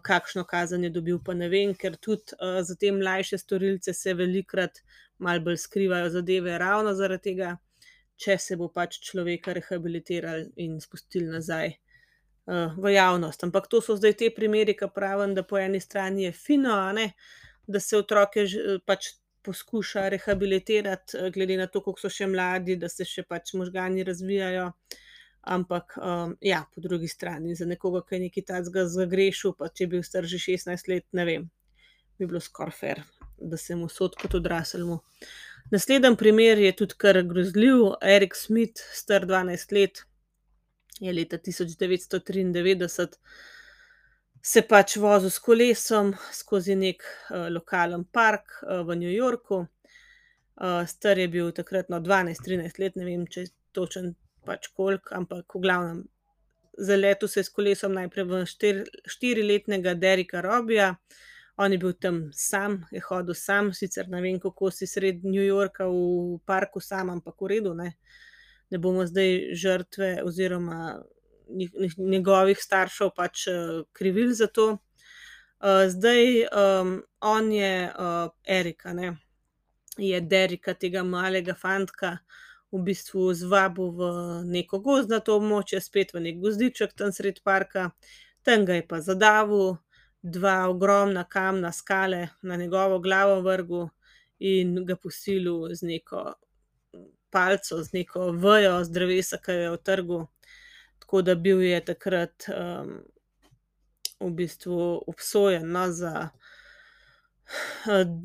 kakšno 0.01 0.43
kazen 0.43 0.83
je 0.83 0.89
dobil, 0.89 1.19
pa 1.25 1.33
ne 1.33 1.49
vem, 1.49 1.73
ker 1.75 1.97
tudi, 2.01 2.33
za 2.61 2.75
te 2.75 2.91
mlajše 2.91 3.37
storilce 3.37 3.93
se 3.93 4.13
velikokrat 4.13 4.79
malo 5.17 5.39
bolj 5.39 5.57
skrivajo 5.57 6.09
zadeve 6.09 6.57
ravno 6.57 6.93
zaradi 6.93 7.23
tega, 7.29 7.57
če 8.17 8.37
se 8.41 8.57
bo 8.57 8.71
pač 8.73 8.97
človeka 9.09 9.53
rehabilitiralo 9.53 10.49
in 10.55 10.79
spustilo 10.81 11.29
nazaj, 11.31 11.75
v 12.47 12.93
javnost. 12.93 13.43
Ampak 13.43 13.67
to 13.67 13.81
so 13.83 13.97
zdaj 13.99 14.13
ti 14.17 14.29
primeri, 14.31 14.75
ke 14.77 14.87
pravim, 14.87 15.33
da 15.35 15.43
po 15.43 15.57
eni 15.59 15.79
strani 15.83 16.23
je 16.23 16.31
fino, 16.31 16.75
ne, 16.95 17.11
da 17.67 17.79
se 17.83 17.97
otroke 17.97 18.45
pač 18.87 19.11
poskuša 19.43 20.09
rehabilitirati, 20.09 21.17
glede 21.35 21.57
na 21.57 21.67
to, 21.67 21.81
koliko 21.83 22.03
so 22.03 22.11
še 22.11 22.27
mladi, 22.27 22.75
da 22.79 22.89
se 22.91 23.05
še 23.07 23.23
pač 23.27 23.53
možgani 23.55 24.03
razvijajo. 24.07 24.71
Ampak, 25.47 25.93
ja, 26.43 26.65
po 26.73 26.81
drugi 26.83 27.07
strani 27.07 27.55
za 27.55 27.65
nekoga, 27.67 28.01
ke 28.03 28.17
je 28.17 28.25
nekaj 28.25 28.43
takega 28.49 28.83
zagrešil, 28.91 29.53
pa 29.55 29.69
če 29.71 29.85
je 29.85 29.91
bil 29.93 30.01
star 30.03 30.27
že 30.27 30.39
šestnajst 30.43 30.89
let, 30.91 31.05
ne 31.15 31.23
vem, 31.27 31.45
bi 32.19 32.27
bilo 32.27 32.41
skoraj 32.43 32.75
fer, 32.75 33.03
da 33.39 33.59
se 33.59 33.75
mu 33.79 33.87
sodi 33.87 34.19
kot 34.19 34.35
odraslemu. 34.41 34.99
Naslednji 35.71 36.15
primer 36.19 36.59
je 36.59 36.73
tudi 36.75 36.99
kar 36.99 37.21
grozljiv. 37.23 37.93
Eric 38.03 38.35
Smith, 38.35 38.83
star 38.91 39.23
dvanajst 39.27 39.71
let, 39.71 40.03
je 41.01 41.13
leta 41.13 41.37
tisoč 41.37 41.75
devetsto 41.77 42.19
triindevetdeset 42.19 43.19
se 44.47 44.61
pač 44.63 44.95
vozil 45.01 45.31
s 45.33 45.41
kolesom 45.43 46.13
skozi 46.33 46.75
neki, 46.79 47.05
lokalen 47.51 48.05
park, 48.05 48.61
v 48.63 48.95
New 48.95 49.11
Yorku. 49.11 49.65
star 50.87 51.19
je 51.19 51.27
bil 51.27 51.51
takrat, 51.51 51.89
no, 51.89 51.99
dvanajst, 51.99 52.43
trinajst 52.43 52.79
let, 52.79 52.95
ne 52.95 53.05
vem, 53.05 53.25
če 53.27 53.41
je 53.41 53.51
točno 53.75 54.13
pač 54.45 54.69
koliko, 54.73 55.13
ampak 55.13 55.53
v 55.53 55.61
glavnem, 55.61 55.99
zaletel 56.77 57.29
se 57.29 57.39
je 57.41 57.43
s 57.43 57.53
kolesom 57.53 57.93
najprej 57.93 58.25
v 58.25 58.39
štiriletnega 59.05 59.93
Derricka 59.93 60.41
Robija. 60.41 60.95
On 61.57 61.71
je 61.73 61.77
bil 61.81 61.93
tam 61.93 62.29
sam, 62.33 62.83
je 62.93 63.01
hodil 63.01 63.33
sam, 63.33 63.73
sicer 63.73 64.09
ne 64.09 64.21
vem, 64.21 64.39
kako 64.39 64.69
si 64.71 64.87
sredi 64.87 65.25
New 65.25 65.43
Yorka 65.43 65.87
v 65.89 66.37
parku 66.45 66.79
sam, 66.79 67.09
ampak 67.09 67.35
v 67.41 67.47
redu, 67.57 67.73
ne. 67.73 67.97
Ne 68.69 68.77
bomo 68.77 69.05
zdaj 69.07 69.53
žrtve 69.55 70.21
oziroma 70.23 71.03
njegovih 71.97 72.59
staršev 72.59 73.13
pač, 73.15 73.45
krivili 73.93 74.33
za 74.33 74.47
to. 74.47 74.77
zdaj, 75.89 76.47
on 77.21 77.51
je, 77.51 77.91
Eric, 78.47 78.85
a 78.85 78.93
ne, 78.93 79.17
je 79.97 80.21
Derricka, 80.21 80.73
tega 80.73 81.03
malega 81.03 81.55
fantka, 81.55 82.17
v 82.71 82.83
bistvu 82.83 83.33
zvabil 83.33 83.91
v 83.95 84.09
neko 84.45 84.79
gozdnato 84.83 85.37
območje, 85.39 85.79
spet 85.81 86.13
v 86.13 86.19
neki 86.27 86.39
gozdiček 86.43 86.93
tam 86.93 87.13
sredi 87.15 87.41
parka. 87.43 87.91
Tam 88.43 88.65
ga 88.67 88.75
je 88.75 88.83
pa 88.87 88.99
zadavil, 89.01 89.77
dva 90.21 90.67
ogromna 90.67 91.23
kamna, 91.23 91.71
skale 91.71 92.27
na 92.41 92.55
njegovo 92.55 92.99
glavo 92.99 93.41
vrgel 93.41 93.87
in 94.39 94.75
ga 94.85 94.95
posilil 94.95 95.73
z 95.73 95.87
neko 95.87 96.33
palico, 97.37 97.77
z 97.83 97.93
neko 97.93 98.31
vejo 98.33 98.81
z 98.83 98.97
drevesa, 98.97 99.37
jo 99.47 99.61
je 99.61 99.71
odtrgal. 99.77 100.25
Tako 101.05 101.21
da 101.21 101.37
bil 101.39 101.61
je 101.61 101.79
takrat, 101.93 102.49
v 104.19 104.31
bistvu 104.33 105.03
obsojen, 105.07 105.71
no, 105.71 105.85
za, 105.91 106.29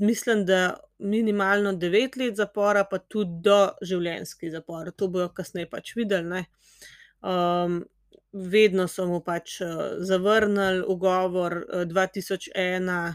mislim, 0.01 0.47
da 0.47 0.75
minimalno 0.99 1.73
devet 1.73 2.17
let 2.17 2.37
zapora 2.37 2.85
pa 2.85 2.99
tudi 2.99 3.31
doživljenjski 3.45 4.51
zapor. 4.51 4.91
To 4.97 5.09
bojo 5.09 5.29
kasneje 5.29 5.71
pač 5.71 5.95
videli, 5.97 6.29
ne. 6.29 6.45
vedno 8.33 8.89
so 8.89 9.07
mu 9.07 9.21
pač, 9.21 9.59
zavrnili 9.99 10.85
ugovor, 10.89 11.59
dva 11.87 12.07
tisoč 12.07 12.49
ena, 12.55 13.15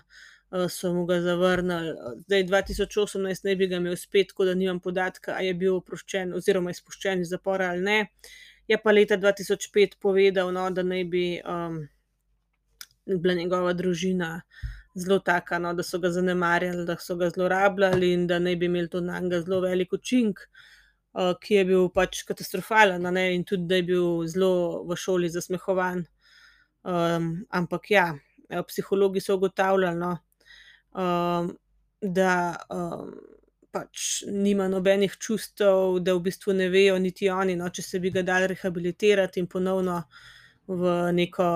so 0.70 0.94
mu 0.94 1.06
ga 1.06 1.20
zavrnili, 1.22 1.94
zdaj 2.26 2.44
dva 2.48 2.62
tisoč 2.64 2.98
osemnajst 2.98 3.44
naj 3.44 3.56
bi 3.60 3.68
ga 3.68 3.82
imel 3.82 3.96
spet, 4.00 4.30
tako 4.32 4.46
da 4.48 4.54
nimam 4.56 4.80
podatka, 4.80 5.36
a 5.36 5.44
je 5.44 5.54
bil 5.54 5.76
oproščen 5.82 6.34
oziroma 6.34 6.72
izpuščen 6.72 7.22
iz 7.22 7.34
zapora 7.36 7.72
ali 7.74 7.84
ne. 7.84 7.98
Je 8.68 8.78
pa 8.84 8.92
leta 8.92 9.18
dva 9.20 9.32
tisoč 9.36 9.70
pet 9.72 9.96
povedal, 10.00 10.52
no, 10.56 10.70
da 10.72 10.84
naj 10.84 11.04
bi, 11.12 11.26
bila 13.06 13.34
njegova 13.34 13.74
družina 13.74 14.42
zelo 14.96 15.20
taka, 15.20 15.60
no, 15.60 15.74
da 15.74 15.84
so 15.84 16.00
ga 16.00 16.12
zanemarjali, 16.12 16.86
da 16.86 16.98
so 17.00 17.16
ga 17.16 17.30
zlorabljali 17.30 18.12
in 18.14 18.28
da 18.28 18.40
naj 18.40 18.56
bi 18.56 18.66
imelo 18.66 18.92
to 18.92 19.02
nanj 19.02 19.36
zelo 19.44 19.62
velik 19.62 19.94
učinek, 19.94 20.48
ki 21.42 21.56
je 21.56 21.66
bil 21.66 21.90
pač 21.94 22.24
katastrofalen, 22.28 23.04
ne, 23.14 23.28
in 23.36 23.44
tudi, 23.46 23.68
da 23.68 23.80
je 23.80 23.86
bil 23.92 24.08
zelo 24.28 24.84
v 24.88 24.96
šoli 24.96 25.30
zasmehovan. 25.30 26.06
ampak 27.50 27.92
ja, 27.92 28.14
psihologi 28.68 29.20
so 29.20 29.36
ugotavljali, 29.36 30.00
no, 30.00 30.18
da, 30.98 32.32
pač 33.72 34.06
nima 34.28 34.68
nobenih 34.72 35.18
čustev, 35.22 36.00
da 36.02 36.16
v 36.18 36.24
bistvu 36.30 36.56
ne 36.58 36.70
vejo 36.74 36.98
niti 37.00 37.30
oni, 37.30 37.56
no, 37.60 37.70
če 37.70 37.86
se 37.86 38.02
bi 38.02 38.12
ga 38.16 38.24
dalo 38.26 38.50
rehabilitirati 38.50 39.44
in 39.44 39.50
ponovno 39.52 40.02
v 40.68 40.96
neko, 41.14 41.50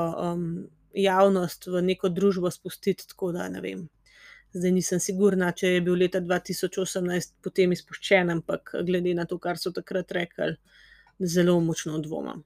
javnost, 0.98 1.68
v 1.72 1.82
neko 1.88 2.12
družbo 2.12 2.52
spustiti, 2.52 3.08
tako 3.08 3.32
da 3.36 3.48
ne 3.50 3.64
vem. 3.64 3.88
Zdaj 4.54 4.72
nisem 4.76 5.00
sigurna, 5.00 5.54
če 5.56 5.78
je 5.78 5.82
bil 5.86 5.96
leta 5.96 6.20
dva 6.20 6.42
tisoč 6.44 6.82
osemnajst 6.84 7.38
potem 7.44 7.72
izpuščen, 7.72 8.34
ampak 8.34 8.74
glede 8.88 9.14
na 9.16 9.26
to, 9.26 9.40
kar 9.40 9.60
so 9.60 9.72
takrat 9.72 10.12
rekli, 10.12 10.58
zelo 11.24 11.56
močno 11.64 12.02
dvomim. 12.04 12.44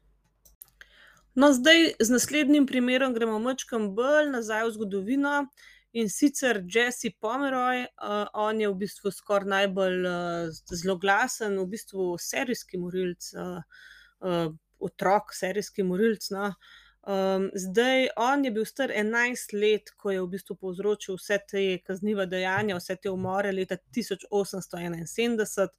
No, 1.36 1.50
zdaj 1.52 1.98
z 2.00 2.14
naslednjim 2.14 2.68
primerom 2.70 3.14
gremo 3.14 3.40
majčkeno 3.44 3.90
bolj 3.98 4.30
nazaj 4.32 4.68
v 4.70 4.76
zgodovino, 4.78 5.34
in 5.96 6.10
sicer 6.12 6.60
Jesse 6.68 7.14
Pomeroy, 7.20 7.86
on 8.34 8.60
je 8.60 8.68
v 8.68 8.76
bistvu 8.84 9.12
skoraj 9.16 9.48
najbolj, 9.48 10.02
zloglasen, 10.82 11.56
v 11.62 11.68
bistvu 11.72 12.08
serijski 12.20 12.80
morilec, 12.82 13.30
otrok, 14.84 15.32
serijski 15.34 15.86
morilec, 15.88 16.28
no. 16.36 16.50
zdaj, 17.56 18.10
on 18.20 18.44
je 18.46 18.52
bil 18.52 18.66
star 18.68 18.92
enajst 18.92 19.54
let, 19.54 19.94
ko 19.96 20.12
je 20.12 20.20
v 20.20 20.28
bistvu 20.36 20.58
povzročil 20.60 21.16
vsa 21.16 21.40
ta 21.40 21.64
kazniva 21.86 22.26
dejanja, 22.26 22.76
vse 22.76 22.98
te 23.00 23.14
umore 23.14 23.56
leta 23.56 23.78
tisoč 23.78 24.28
osemsto 24.32 24.78
enainsedemdeset. 24.78 25.72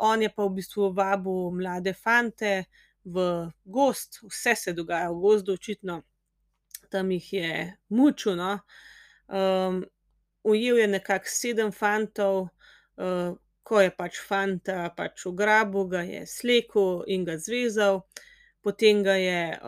on 0.00 0.22
je 0.22 0.28
pa 0.28 0.44
v 0.44 0.54
bistvu 0.60 0.92
vabil 0.92 1.50
mlade 1.56 1.94
fante 1.94 2.64
v 3.04 3.48
gozd, 3.64 4.20
vse 4.28 4.54
se 4.56 4.72
dogaja 4.76 5.08
v 5.10 5.20
gozdu 5.24 5.56
očitno. 5.56 6.02
Tam 6.90 7.10
jih 7.10 7.32
je 7.32 7.76
mučil, 7.88 8.36
no. 8.36 8.58
Ujel 10.42 10.76
je 10.78 10.86
nekako 10.86 11.30
sedem 11.30 11.72
fantov, 11.72 12.48
ko 13.62 13.80
je 13.80 13.90
pač 13.94 14.18
fanta 14.18 14.90
pač 14.96 15.26
ugrabil, 15.30 15.86
ga 15.86 16.02
je 16.02 16.26
slekel 16.26 17.04
in 17.06 17.24
ga 17.24 17.38
zvezal. 17.38 18.02
Potem 18.60 19.02
ga 19.02 19.14
je, 19.14 19.58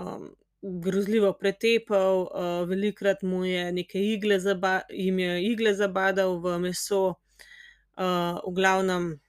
grozljivo 0.63 1.33
pretepal, 1.39 2.29
velikokrat 2.69 3.23
mu 3.23 3.45
je 3.45 3.73
neke 3.73 3.99
igle 3.99 4.39
jim 4.91 5.19
je 5.19 5.33
igle 5.51 5.75
zabadal 5.75 6.39
v 6.43 6.59
meso. 6.59 7.17
v 7.97 8.53
glavnem, 8.55 9.21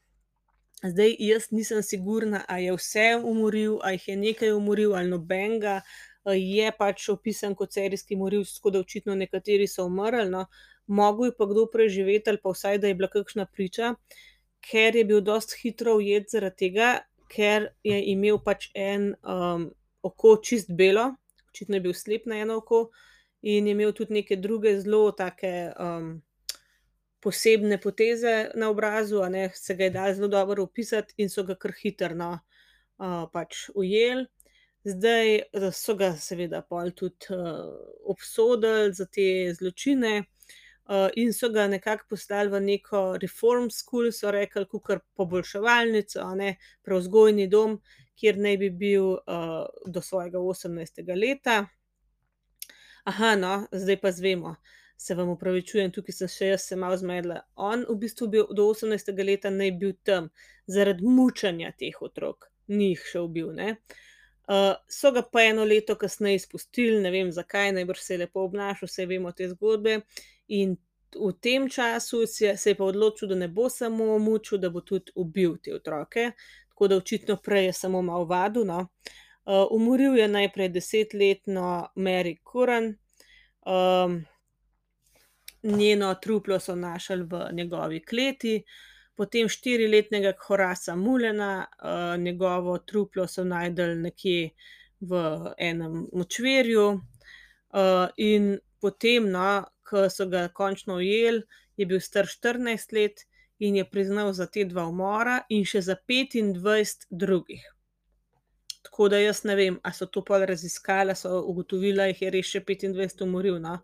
zdaj 0.84 1.16
jaz 1.20 1.52
nisem 1.52 1.84
sigurna, 1.84 2.46
a 2.48 2.60
je 2.60 2.72
vse 2.76 3.20
umoril, 3.24 3.80
a 3.84 3.92
jih 3.92 4.08
je 4.08 4.16
nekaj 4.16 4.52
umoril 4.56 4.96
ali 4.96 5.10
nobenega. 5.10 5.82
Je 6.32 6.72
pač 6.78 7.10
opisan 7.10 7.56
kot 7.56 7.74
serijski 7.74 8.16
morilec, 8.16 8.54
tako 8.56 8.70
da 8.70 8.80
očitno 8.80 9.16
nekateri 9.16 9.68
so 9.68 9.86
umrli, 9.86 10.30
no. 10.30 10.46
Mogel 10.88 11.26
je 11.26 11.36
pa 11.38 11.46
kdo 11.48 11.66
preživeti 11.72 12.30
ali 12.30 12.40
pa 12.44 12.52
vsaj, 12.52 12.78
da 12.78 12.88
je 12.88 12.96
bila 12.96 13.08
kakšna 13.12 13.46
priča, 13.46 13.96
ker 14.64 14.96
je 14.96 15.06
bil 15.06 15.22
dosti 15.22 15.60
hitro 15.62 15.98
ujet 16.00 16.32
zaradi 16.32 16.56
tega, 16.66 16.92
ker 17.32 17.70
je 17.84 18.00
imel 18.12 18.40
pač 18.44 18.70
en, 18.76 19.14
oko 20.04 20.38
čisto 20.44 20.76
belo, 20.76 21.14
očitno 21.50 21.80
je 21.80 21.82
bil 21.82 21.96
slep 21.96 22.28
na 22.28 22.40
eno 22.44 22.60
oko, 22.62 22.90
in 23.42 23.68
je 23.68 23.76
imel 23.76 23.92
tudi 23.96 24.20
neke 24.20 24.36
druge 24.36 24.78
zelo 24.80 25.12
take, 25.12 25.72
posebne 27.24 27.80
poteze 27.80 28.52
na 28.60 28.70
obrazu, 28.70 29.24
ne, 29.32 29.50
se 29.56 29.76
ga 29.76 29.88
je 29.88 29.96
dalo 29.96 30.14
zelo 30.14 30.28
dobro 30.28 30.64
opisati 30.64 31.14
in 31.18 31.30
so 31.30 31.44
ga 31.44 31.56
kar 31.56 31.72
hitro, 31.80 32.16
no, 32.16 32.32
pač 33.32 33.70
ujeli. 33.76 34.28
Zdaj, 34.84 35.40
so 35.72 35.96
ga 35.96 36.10
seveda 36.20 36.60
pol 36.68 36.92
tudi, 36.92 37.32
obsodili 38.12 38.92
za 38.94 39.06
te 39.06 39.54
zločine, 39.56 40.26
in 41.16 41.32
so 41.34 41.50
ga 41.50 41.68
nekako 41.72 42.10
poslali 42.10 42.52
v 42.52 42.60
neko 42.60 43.04
reform 43.22 43.70
school, 43.72 44.12
so 44.12 44.32
rekli, 44.32 44.66
kakor 44.68 45.00
poboljševalnico, 45.16 46.28
ne, 46.36 46.58
prevzgojni 46.84 47.48
dom, 47.48 47.80
kjer 48.20 48.38
naj 48.38 48.58
bi 48.58 48.70
bil, 48.70 49.10
do 49.88 50.02
svojega 50.02 50.40
osemnajstega 50.40 51.16
leta. 51.16 51.58
no, 53.40 53.68
zdaj 53.72 54.02
pa 54.02 54.10
izvemo. 54.10 54.56
Se 54.98 55.16
vam 55.16 55.30
opravičujem, 55.34 55.92
tukaj 55.92 56.16
sem 56.16 56.30
še 56.32 56.48
jaz 56.54 56.68
se 56.68 56.76
malo 56.80 56.98
zmedla. 57.00 57.42
On 57.56 57.82
v 57.88 57.96
bistvu 58.00 58.28
bi 58.28 58.44
do 58.56 58.68
osemnajstega 58.72 59.24
leta 59.24 59.50
naj 59.52 59.72
bil 59.80 59.96
tam 60.04 60.30
zaradi 60.68 61.04
mučenja 61.04 61.72
teh 61.80 61.98
otrok, 62.02 62.52
ni 62.68 62.94
jih 62.94 63.12
še 63.12 63.24
ubil, 63.24 63.52
ne. 63.56 63.78
So 64.90 65.12
ga 65.12 65.22
pa 65.32 65.44
eno 65.44 65.64
leto 65.64 65.96
kasneje 65.96 66.36
izpustili, 66.36 67.02
ne 67.02 67.12
vem, 67.12 67.32
zakaj, 67.32 67.72
najbrž 67.72 68.00
se 68.00 68.14
je 68.14 68.18
lepo 68.18 68.44
obnašal, 68.44 68.88
saj 68.88 69.06
vemo 69.06 69.32
te 69.32 69.48
zgodbe. 69.50 70.02
In 70.48 70.76
v 71.16 71.32
tem 71.42 71.70
času 71.70 72.26
se 72.28 72.56
je 72.66 72.76
pa 72.76 72.84
odločil, 72.84 73.30
da 73.30 73.36
ne 73.36 73.48
bo 73.48 73.70
samo 73.70 74.18
mučil, 74.20 74.58
da 74.58 74.70
bo 74.70 74.82
tudi 74.82 75.12
ubil 75.16 75.58
te 75.64 75.76
otroke. 75.76 76.32
Tako 76.70 76.88
da 76.88 76.98
očitno 76.98 77.38
prej 77.38 77.66
je 77.66 77.74
samo 77.74 78.02
malo 78.02 78.26
vadil, 78.26 78.66
no. 78.66 78.88
umoril 79.72 80.18
je 80.18 80.28
najprej 80.28 80.70
desetletno 80.70 81.88
Mary 81.96 82.38
Curran, 82.52 82.96
njeno 85.64 86.16
truplo 86.16 86.60
so 86.60 86.76
našli 86.76 87.24
v 87.24 87.48
njegovi 87.52 88.06
kleti. 88.06 88.64
Potem 89.16 89.50
štiriletnega 89.50 90.34
Horasa 90.48 90.96
Mullena, 90.96 91.68
njegovo 92.18 92.78
truplo 92.78 93.28
so 93.28 93.44
našli 93.46 93.96
nekje 93.96 94.50
v 95.02 95.22
enem 95.58 96.08
močvirju. 96.14 97.02
in 98.18 98.60
potem, 98.82 99.30
no, 99.32 99.66
ke 99.90 100.10
so 100.10 100.26
ga 100.30 100.48
končno 100.54 100.96
ujeli, 100.96 101.44
je 101.78 101.86
bil 101.86 102.00
star 102.00 102.28
štirinajst 102.30 102.92
let 102.94 103.24
in 103.60 103.76
je 103.76 103.86
priznal 103.90 104.34
za 104.34 104.46
ta 104.46 104.64
dva 104.68 104.86
umora 104.88 105.40
in 105.50 105.66
še 105.66 105.82
za 105.82 105.96
petindvajset 105.96 107.08
drugih. 107.10 107.64
Tako 108.84 109.08
da 109.10 109.22
jaz 109.22 109.44
ne 109.48 109.56
vem, 109.56 109.80
a 109.84 109.94
so 109.96 110.06
to 110.06 110.22
pol 110.28 110.44
raziskali, 110.46 111.14
a 111.14 111.16
so 111.16 111.40
ugotovili, 111.48 112.02
a 112.02 112.10
jih 112.12 112.22
je 112.26 112.34
res 112.36 112.52
še 112.52 112.62
petindvajset 112.68 113.24
umoril, 113.26 113.62
no. 113.64 113.80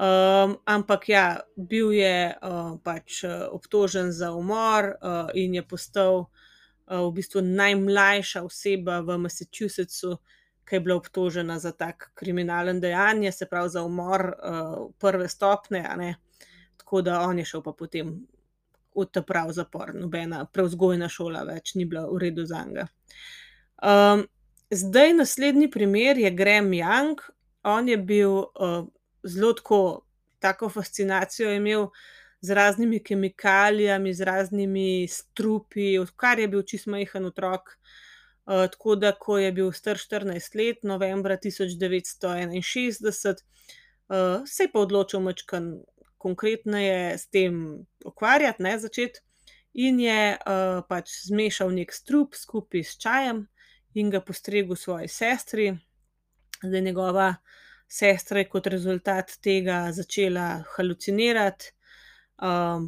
Ampak 0.00 1.08
ja, 1.08 1.24
bil 1.56 1.92
je, 1.92 2.32
pač, 2.84 3.24
obtožen 3.28 4.12
za 4.16 4.32
umor, 4.32 4.94
in 5.36 5.54
je 5.54 5.62
postal, 5.62 6.26
v 6.90 7.10
bistvu 7.14 7.44
najmlajša 7.44 8.42
oseba 8.42 9.00
v 9.04 9.18
Massachusettsu, 9.20 10.16
ke 10.64 10.78
je 10.78 10.80
bila 10.80 10.96
obtožena 10.96 11.58
za 11.58 11.72
tako 11.72 12.10
kriminalno 12.14 12.80
dejanje, 12.80 13.32
se 13.32 13.46
pravi 13.46 13.68
za 13.68 13.82
umor, 13.82 14.32
prve 14.98 15.28
stopnje, 15.28 15.84
a 15.86 15.96
ne. 15.96 16.14
Tako 16.76 17.02
da 17.02 17.20
on 17.20 17.38
je 17.38 17.44
šel 17.44 17.62
pa 17.62 17.72
potem 17.72 18.14
v 18.96 19.04
ta 19.06 19.22
pravi 19.22 19.52
zapor, 19.54 19.92
nobena 19.94 20.44
prevzgojna 20.50 21.08
šola 21.08 21.44
več 21.46 21.74
ni 21.78 21.84
bila 21.86 22.08
v 22.10 22.18
redu 22.18 22.42
zanj. 22.46 22.80
zdaj 24.70 25.12
naslednji 25.14 25.70
primer 25.70 26.18
je 26.18 26.30
Graham 26.30 26.72
Young. 26.74 27.22
On 27.62 27.88
je 27.88 27.96
bil, 27.96 28.50
zelo 29.22 29.52
tako, 29.52 30.06
tako 30.38 30.68
fascinacijo 30.68 31.52
imel 31.52 31.88
z 32.40 32.54
raznimi 32.56 33.02
kemikalijami, 33.04 34.14
z 34.14 34.24
raznimi 34.24 35.08
strupi, 35.08 35.98
odkar 35.98 36.38
je 36.38 36.48
bil 36.48 36.62
čisto 36.62 36.90
majhen 36.90 37.24
otrok. 37.24 37.76
tako 38.44 38.96
da, 38.96 39.12
ko 39.12 39.38
je 39.38 39.52
bil 39.52 39.72
star 39.72 39.98
štirinajst 39.98 40.54
let, 40.54 40.82
novembra 40.82 41.36
tisoč 41.36 41.76
devetsto 41.78 42.32
enainšestdeset, 42.34 43.44
se 44.46 44.64
je 44.64 44.72
pa 44.72 44.80
odločil 44.80 45.20
majčkeno 45.20 45.84
konkretneje 46.18 47.18
s 47.18 47.28
tem 47.32 47.86
ukvarjati, 48.04 48.62
ne, 48.62 48.78
začeti. 48.78 49.22
In 49.72 50.00
je, 50.02 50.36
pač 50.88 51.12
zmešal 51.28 51.70
neki 51.72 51.94
strup 51.94 52.34
skupaj 52.34 52.82
s 52.84 52.98
čajem 52.98 53.44
in 53.94 54.10
ga 54.10 54.20
postregel 54.20 54.76
svoji 54.76 55.08
sestri. 55.08 55.70
Zdaj, 56.60 56.82
njegova 56.82 57.34
sestra 57.90 58.38
je 58.38 58.48
kot 58.48 58.66
rezultat 58.66 59.36
tega 59.42 59.88
začela 59.92 60.62
halucinirati. 60.76 61.72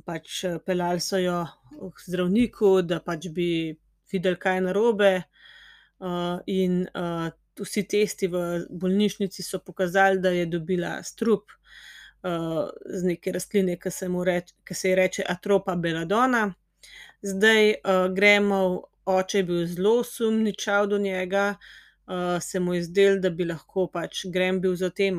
pač 0.06 0.44
peljali 0.66 1.00
so 1.00 1.18
jo 1.18 1.44
k 1.92 2.04
zdravniku, 2.06 2.82
da 2.82 3.00
pač 3.00 3.28
bi 3.28 3.76
videli, 4.12 4.36
kaj 4.36 4.56
je 4.56 4.60
narobe. 4.60 5.12
in, 6.46 6.86
vsi 7.60 7.82
testi 7.84 8.26
v 8.26 8.64
bolnišnici 8.70 9.42
so 9.42 9.58
pokazali, 9.58 10.18
da 10.18 10.30
je 10.30 10.46
dobila 10.46 11.02
strup, 11.02 11.52
z 12.22 13.02
neke 13.04 13.32
rastline, 13.32 13.76
ke 13.76 13.90
se 13.90 14.08
mu 14.08 14.24
ke 14.64 14.74
se 14.74 14.88
ji 14.88 14.94
reče 14.94 15.22
Atropa 15.28 15.76
belladonna. 15.76 16.54
Zdaj, 17.22 17.74
Grahamov 18.14 18.82
oče 19.04 19.38
je 19.38 19.44
bil 19.44 19.66
zelo 19.66 20.04
sumničav 20.04 20.86
do 20.86 20.98
njega, 20.98 21.56
se 22.40 22.60
mu 22.60 22.74
je 22.74 22.82
zdelo, 22.82 23.20
da 23.20 23.30
bi 23.30 23.44
lahko 23.44 23.86
pač 23.92 24.26
Graham 24.26 24.60
bil 24.60 24.76
za 24.76 24.90
tem, 24.90 25.18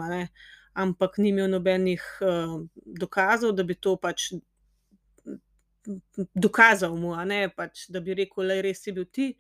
ampak 0.73 1.17
ni 1.17 1.29
imel 1.29 1.49
nobenih, 1.49 2.01
dokazov, 2.85 3.55
da 3.55 3.63
bi 3.63 3.75
to 3.75 3.95
pač 3.97 4.31
dokazal 6.35 6.95
mu, 6.97 7.13
pač 7.55 7.87
da 7.89 7.99
bi 7.99 8.13
rekel: 8.13 8.43
"Glej, 8.43 8.61
res 8.61 8.83
si 8.83 8.91
bil 8.91 9.05
ti." 9.05 9.35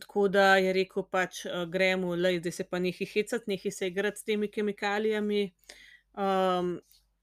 tako 0.00 0.28
da 0.28 0.56
je 0.56 0.72
rekel 0.72 1.02
pač, 1.10 1.46
Grahamu: 1.68 2.16
"Glej, 2.16 2.38
zdaj 2.40 2.52
se 2.52 2.64
pa 2.64 2.78
nehaj 2.78 3.06
hecati, 3.06 3.44
nehaj 3.50 3.72
se 3.72 3.86
igrati 3.86 4.20
s 4.20 4.24
temi 4.24 4.48
kemikalijami." 4.48 5.52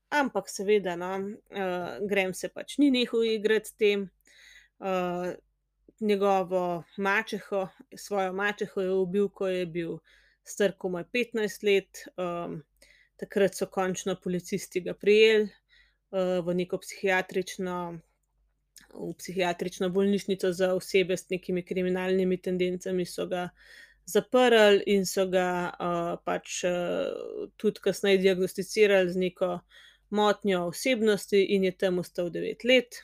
ampak 0.10 0.50
seveda, 0.50 0.96
no, 0.96 1.38
Graham 2.10 2.34
se 2.34 2.50
pač 2.50 2.78
ni 2.78 2.92
nehal 2.92 3.24
igrati 3.24 3.70
s 3.70 3.74
tem. 3.74 4.10
Njegovo 6.00 6.84
mačeho, 6.98 7.68
svojo 7.98 8.34
mačeho 8.34 8.82
je 8.82 8.92
ubil, 8.92 9.30
ko 9.30 9.48
je 9.48 9.66
bil 9.66 9.98
star 10.44 10.74
komaj 10.78 11.04
petnajst 11.14 11.64
let. 11.64 12.06
takrat 13.20 13.56
so 13.56 13.66
končno 13.68 14.16
policisti 14.24 14.80
ga 14.82 14.94
prijeli, 14.94 15.50
v 16.12 16.54
neko 16.56 16.80
psihiatrično, 16.80 18.00
v 18.94 19.10
psihiatrično 19.18 19.90
bolnišnico 19.90 20.52
za 20.54 20.74
osebe 20.74 21.18
z 21.18 21.36
nekimi 21.36 21.66
kriminalnimi 21.66 22.40
tendencami 22.42 23.06
so 23.06 23.28
ga 23.28 23.50
zaprli 24.06 24.84
in 24.88 25.06
so 25.06 25.28
ga, 25.30 25.50
pač, 26.26 26.64
tudi 27.58 27.84
kasneje 27.84 28.24
diagnosticirali 28.24 29.12
z 29.12 29.26
neko 29.26 29.60
motnjo 30.10 30.64
osebnosti 30.72 31.44
in 31.56 31.68
je 31.68 31.76
tam 31.78 32.00
ostal 32.00 32.32
devet 32.34 32.64
let. 32.64 33.04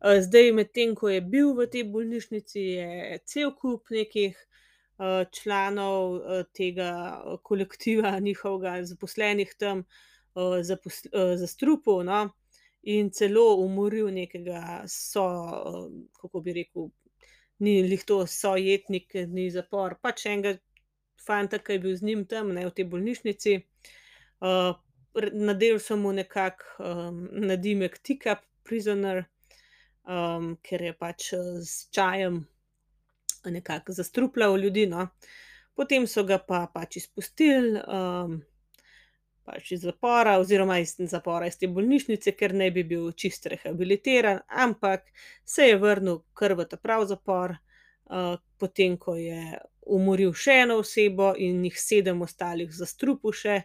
Zdaj, 0.00 0.52
medtem 0.52 0.94
ko 0.94 1.08
je 1.08 1.20
bil 1.20 1.54
v 1.56 1.66
tej 1.70 1.84
bolnišnici, 1.92 2.60
je 2.60 3.18
cel 3.26 3.52
kup 3.56 3.90
nekih, 3.90 4.36
članov, 5.32 6.20
tega 6.52 7.22
kolektiva 7.42 8.18
njihovega, 8.26 8.84
zaposlenih 8.84 9.54
tam, 9.58 9.84
zastrupil, 11.36 12.04
no, 12.04 12.28
in 12.82 13.10
celo 13.10 13.56
umoril 13.56 14.10
nekega 14.12 14.84
kako 16.20 16.40
bi 16.40 16.52
rekel, 16.52 16.90
ni 17.58 17.82
glih 17.82 18.04
to 18.04 18.26
sojetnik, 18.26 19.14
ni 19.28 19.50
zapor, 19.50 19.96
pač 20.02 20.26
enega 20.26 20.56
fanta, 21.20 21.58
ke 21.58 21.76
je 21.76 21.80
bil 21.80 21.96
z 21.96 22.04
njim 22.08 22.24
tam, 22.28 22.54
ne, 22.54 22.66
v 22.66 22.72
tej 22.72 22.88
bolnišnici. 22.88 23.58
nadeli 25.32 25.80
so 25.80 25.96
mu 25.96 26.12
nekako, 26.12 26.84
nadimek 27.32 27.98
Teacup 27.98 28.44
prisoner, 28.64 29.24
ker 30.66 30.82
je 30.82 30.92
pač, 30.98 31.32
s 31.62 31.88
čajem 31.94 32.42
nekako 33.44 33.92
zastrupljal 33.92 34.58
ljudi, 34.58 34.86
no. 34.86 35.08
Potem 35.74 36.06
so 36.10 36.24
ga 36.28 36.38
pa 36.42 36.66
pač 36.74 36.98
izpustili, 37.00 37.80
pač 39.46 39.72
iz 39.72 39.84
zapora 39.86 40.36
oziroma 40.38 40.78
iz 40.82 40.96
zapora, 41.10 41.48
iz 41.48 41.56
te 41.58 41.70
bolnišnice, 41.70 42.34
ker 42.36 42.54
naj 42.54 42.70
bi 42.74 42.84
bil 42.84 43.10
čisto 43.12 43.52
rehabilitiran, 43.54 44.42
ampak 44.48 45.08
se 45.44 45.70
je 45.70 45.78
vrnil 45.80 46.20
kar 46.36 46.54
v 46.58 46.66
ta 46.68 46.76
pravi 46.76 47.08
zapor, 47.10 47.56
potem 48.60 48.98
ko 48.98 49.16
je 49.16 49.58
umoril 49.90 50.34
še 50.36 50.60
eno 50.66 50.80
osebo 50.82 51.32
in 51.38 51.64
jih 51.64 51.78
sedem 51.80 52.22
ostalih 52.26 52.70
zastrupil 52.74 53.34
še. 53.34 53.62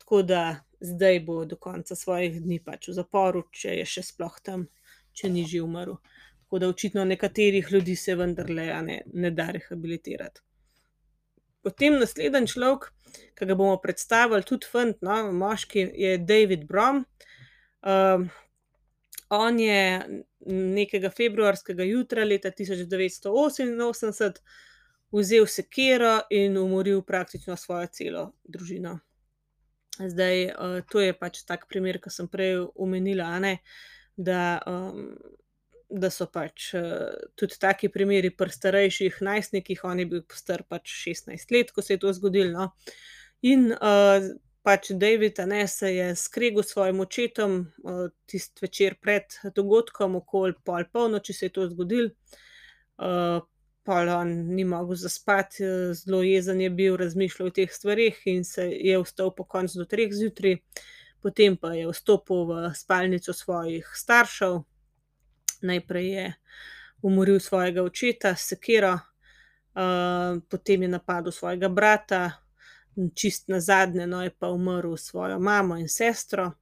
Tako 0.00 0.22
da 0.28 0.42
zdaj 0.80 1.20
bo 1.26 1.44
do 1.44 1.56
konca 1.60 1.96
svojih 1.96 2.40
dni 2.42 2.60
pač 2.64 2.88
v 2.88 2.96
zaporu, 2.96 3.44
če 3.52 3.80
je 3.80 3.88
še 3.88 4.04
sploh 4.12 4.38
tam, 4.44 4.68
če 5.12 5.30
ni 5.32 5.46
že 5.48 5.62
umrl. 5.62 5.98
Tako 6.44 6.58
da 6.58 6.68
očitno 6.68 7.04
nekaterih 7.04 7.68
ljudi 7.70 7.96
se 7.96 8.14
vendarle, 8.18 8.66
ne, 8.82 9.02
ne 9.14 9.30
da 9.30 9.50
rehabilitirati. 9.54 10.42
Potem 11.62 11.98
naslednji 12.00 12.48
človek, 12.48 12.88
ke 13.36 13.46
ga 13.46 13.54
bomo 13.54 13.76
predstavili, 13.82 14.46
tudi 14.48 14.66
fant, 14.70 14.96
no, 15.04 15.18
moški, 15.36 15.84
je 15.94 16.16
David 16.18 16.64
Brom. 16.66 17.04
on 19.30 19.60
je 19.60 20.00
nekega 20.46 21.10
februarskega 21.10 21.84
jutra 21.84 22.24
leta 22.24 22.50
tisoč 22.50 22.82
devetsto 22.88 23.32
oseminosemdeset 23.44 24.40
vzel 25.12 25.46
sekiro 25.46 26.20
in 26.30 26.56
umoril 26.58 27.02
praktično 27.02 27.56
svojo 27.56 27.86
celo 27.92 28.24
družino. 28.44 28.98
Zdaj, 30.00 30.54
to 30.90 31.00
je 31.00 31.12
pač 31.12 31.42
tak 31.44 31.66
primer, 31.68 32.00
ke 32.00 32.10
sem 32.10 32.28
prej 32.28 32.64
omenila, 32.74 33.34
ne, 33.38 33.58
da, 34.20 34.60
da 35.90 36.10
so 36.12 36.26
pač, 36.30 36.70
tudi 37.40 37.58
taki 37.60 37.88
primeri 37.92 38.30
pri 38.30 38.52
starejših 38.52 39.20
najstnikih, 39.26 39.84
on 39.88 40.02
je 40.02 40.06
bil 40.12 40.24
star 40.36 40.64
pač 40.68 40.92
šestnajst 41.02 41.54
let, 41.56 41.72
ko 41.74 41.82
se 41.82 41.96
je 41.96 42.02
to 42.04 42.12
zgodilo, 42.16 42.52
no. 42.52 42.68
In, 43.48 43.70
pač 44.62 44.90
David, 45.00 45.40
ne, 45.48 45.64
se 45.68 45.94
je 45.94 46.10
skregal 46.20 46.62
s 46.62 46.74
svojim 46.74 47.00
očetom, 47.00 47.56
tisti 48.28 48.66
večer 48.66 48.98
pred 49.00 49.38
dogodkom, 49.56 50.18
okoli 50.20 50.54
pol 50.64 50.84
polnoči 50.92 51.32
se 51.32 51.48
je 51.48 51.54
to 51.56 51.68
zgodilo. 51.72 52.10
pol 53.82 54.08
on 54.12 54.32
ni 54.54 54.64
mogel 54.68 54.94
zaspati, 55.00 55.64
zelo 55.96 56.22
jezen 56.22 56.60
je 56.60 56.70
bil, 56.70 56.96
razmišljal 57.00 57.48
o 57.48 57.54
teh 57.56 57.70
stvareh 57.72 58.18
in 58.28 58.44
se 58.44 58.68
je 58.68 58.98
vstal 59.00 59.32
pokonci 59.34 59.80
do 59.80 59.86
treh 59.88 60.12
zjutraj. 60.12 60.58
Potem 61.22 61.56
pa 61.56 61.74
je 61.76 61.88
vstopil 61.90 62.44
v 62.48 62.74
spalnico 62.74 63.32
svojih 63.32 63.86
staršev. 63.94 64.62
Najprej 65.62 66.08
je 66.08 66.34
umoril 67.02 67.40
svojega 67.40 67.82
očeta 67.82 68.34
sekiro, 68.34 68.98
potem 70.48 70.82
je 70.82 70.88
napadel 70.88 71.32
svojega 71.32 71.68
brata, 71.68 72.30
čisto 73.14 73.52
nazadnje, 73.52 74.06
no, 74.06 74.22
je 74.22 74.30
pa 74.30 74.48
umoril 74.48 74.96
svojo 74.96 75.38
mamo 75.38 75.76
in 75.76 75.88
sestro. 75.88 76.52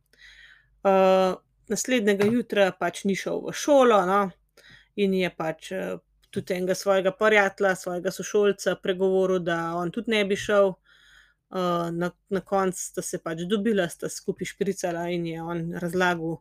naslednjega 1.68 2.26
jutra 2.26 2.72
pač 2.72 3.04
ni 3.04 3.14
šel 3.16 3.42
v 3.46 3.52
šolo, 3.52 4.06
no, 4.06 4.30
in 4.96 5.14
je 5.14 5.30
pač, 5.36 5.72
tudi 6.30 6.54
enega 6.54 6.74
svojega 6.74 7.12
prijatelja, 7.12 7.74
svojega 7.74 8.10
sošolca 8.10 8.76
pregovoril, 8.82 9.38
da 9.38 9.74
on 9.76 9.90
tudi 9.90 10.10
ne 10.10 10.24
bi 10.24 10.36
šel. 10.36 10.72
Na, 11.50 12.10
na 12.28 12.40
koncu 12.40 12.80
sta 12.80 13.02
se 13.02 13.18
pač 13.18 13.44
dobila, 13.48 13.88
sta 13.88 14.08
skupaj 14.08 14.52
špricala 14.52 15.08
in 15.08 15.26
je 15.26 15.42
on 15.42 15.72
razlagal, 15.80 16.38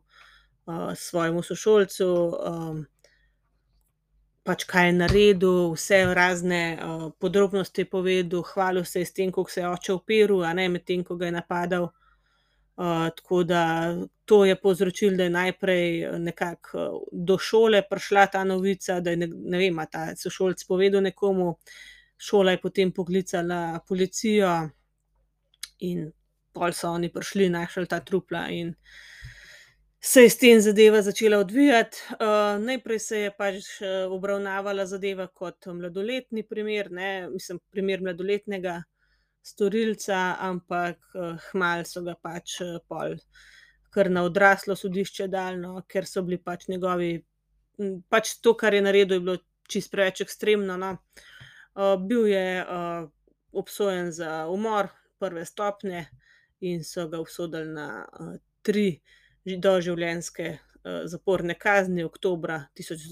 svojemu 0.96 1.42
sošolcu, 1.42 2.08
pač 4.44 4.64
kaj 4.68 4.86
je 4.86 4.92
naredil, 4.96 5.72
vse 5.72 6.02
razne, 6.14 6.60
podrobnosti 7.20 7.84
je 7.84 7.90
povedal, 7.90 8.42
hvalil 8.52 8.84
se 8.84 9.00
je 9.00 9.06
s 9.06 9.12
tem, 9.12 9.32
kako 9.32 9.50
se 9.50 9.60
je 9.60 9.68
oče 9.68 9.92
uperil, 9.92 10.44
a 10.44 10.52
ne, 10.52 10.68
medtem 10.68 11.04
ko 11.04 11.16
ga 11.16 11.26
je 11.26 11.32
napadal. 11.32 11.88
tako 13.16 13.42
da 13.42 13.94
to 14.24 14.44
je 14.44 14.54
povzročilo, 14.60 15.16
da 15.16 15.24
je 15.24 15.30
najprej 15.30 16.18
nekako, 16.18 17.08
do 17.12 17.38
šole 17.38 17.82
prišla 17.90 18.26
ta 18.26 18.44
novica, 18.44 19.00
da 19.00 19.10
je 19.10 19.16
ne 19.26 19.58
vem, 19.58 19.78
a 19.78 19.86
ta 19.86 20.16
sošolec 20.16 20.64
povedal 20.64 21.02
nekomu. 21.02 21.56
Šola 22.18 22.50
je 22.50 22.60
potem 22.60 22.92
poklicala 22.92 23.80
policijo 23.88 24.68
in 25.78 26.10
pol 26.52 26.72
so 26.72 26.90
oni 26.90 27.12
prišli, 27.12 27.48
našli 27.50 27.86
ta 27.86 28.00
trupla 28.00 28.48
in 28.50 28.74
se 30.00 30.22
je 30.22 30.30
s 30.30 30.38
tem 30.38 30.60
zadeva 30.60 31.02
začela 31.02 31.38
odvijati. 31.38 31.98
najprej 32.60 32.98
se 32.98 33.18
je 33.18 33.30
pač, 33.38 33.64
obravnavala 34.10 34.86
zadeva 34.86 35.26
kot 35.26 35.66
mladoletni 35.66 36.42
primer, 36.42 36.90
ne, 36.90 37.28
mislim, 37.30 37.58
primer 37.70 38.02
mladoletnega 38.02 38.82
storilca, 39.42 40.36
ampak, 40.40 40.98
kmalu 41.50 41.84
so 41.84 42.02
ga 42.06 42.14
pač, 42.22 42.58
pol 42.88 43.16
kar 43.90 44.10
na 44.10 44.22
odraslo 44.22 44.76
sodišče 44.76 45.28
dali, 45.32 45.58
no, 45.62 45.82
ker 45.88 46.06
so 46.06 46.22
bili 46.22 46.38
pač 46.38 46.68
njegovi, 46.68 47.24
pač 48.08 48.36
to, 48.44 48.54
kar 48.54 48.74
je 48.74 48.82
naredil, 48.84 49.16
je 49.16 49.24
bilo 49.24 49.36
čisto 49.68 49.96
preveč 49.96 50.20
ekstremno, 50.20 50.76
no. 50.76 50.96
bil 52.06 52.26
je, 52.28 52.64
obsojen 53.52 54.12
za 54.12 54.46
umor 54.52 54.90
prve 55.18 55.44
stopnje 55.46 56.06
in 56.60 56.84
so 56.84 57.08
ga 57.08 57.20
obsodili 57.20 57.72
na, 57.74 58.06
tri 58.62 59.00
doživljenjske, 59.44 60.58
zaporne 61.04 61.54
kazni 61.54 62.04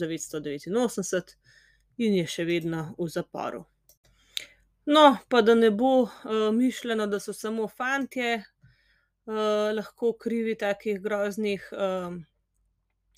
devetsto 0.00 0.40
devetinosemdeset 0.40 1.36
in 1.98 2.18
je 2.20 2.26
še 2.28 2.44
vedno 2.44 2.82
v 2.98 3.08
zaporu. 3.08 3.64
No, 4.86 5.16
pa 5.28 5.40
da 5.42 5.54
ne 5.54 5.70
bo, 5.70 6.08
mišljeno, 6.54 7.06
da 7.10 7.18
so 7.20 7.32
samo 7.34 7.68
fantje, 7.68 8.44
lahko 9.74 10.12
krivi 10.20 10.54
takih 10.54 11.00
groznih, 11.02 11.64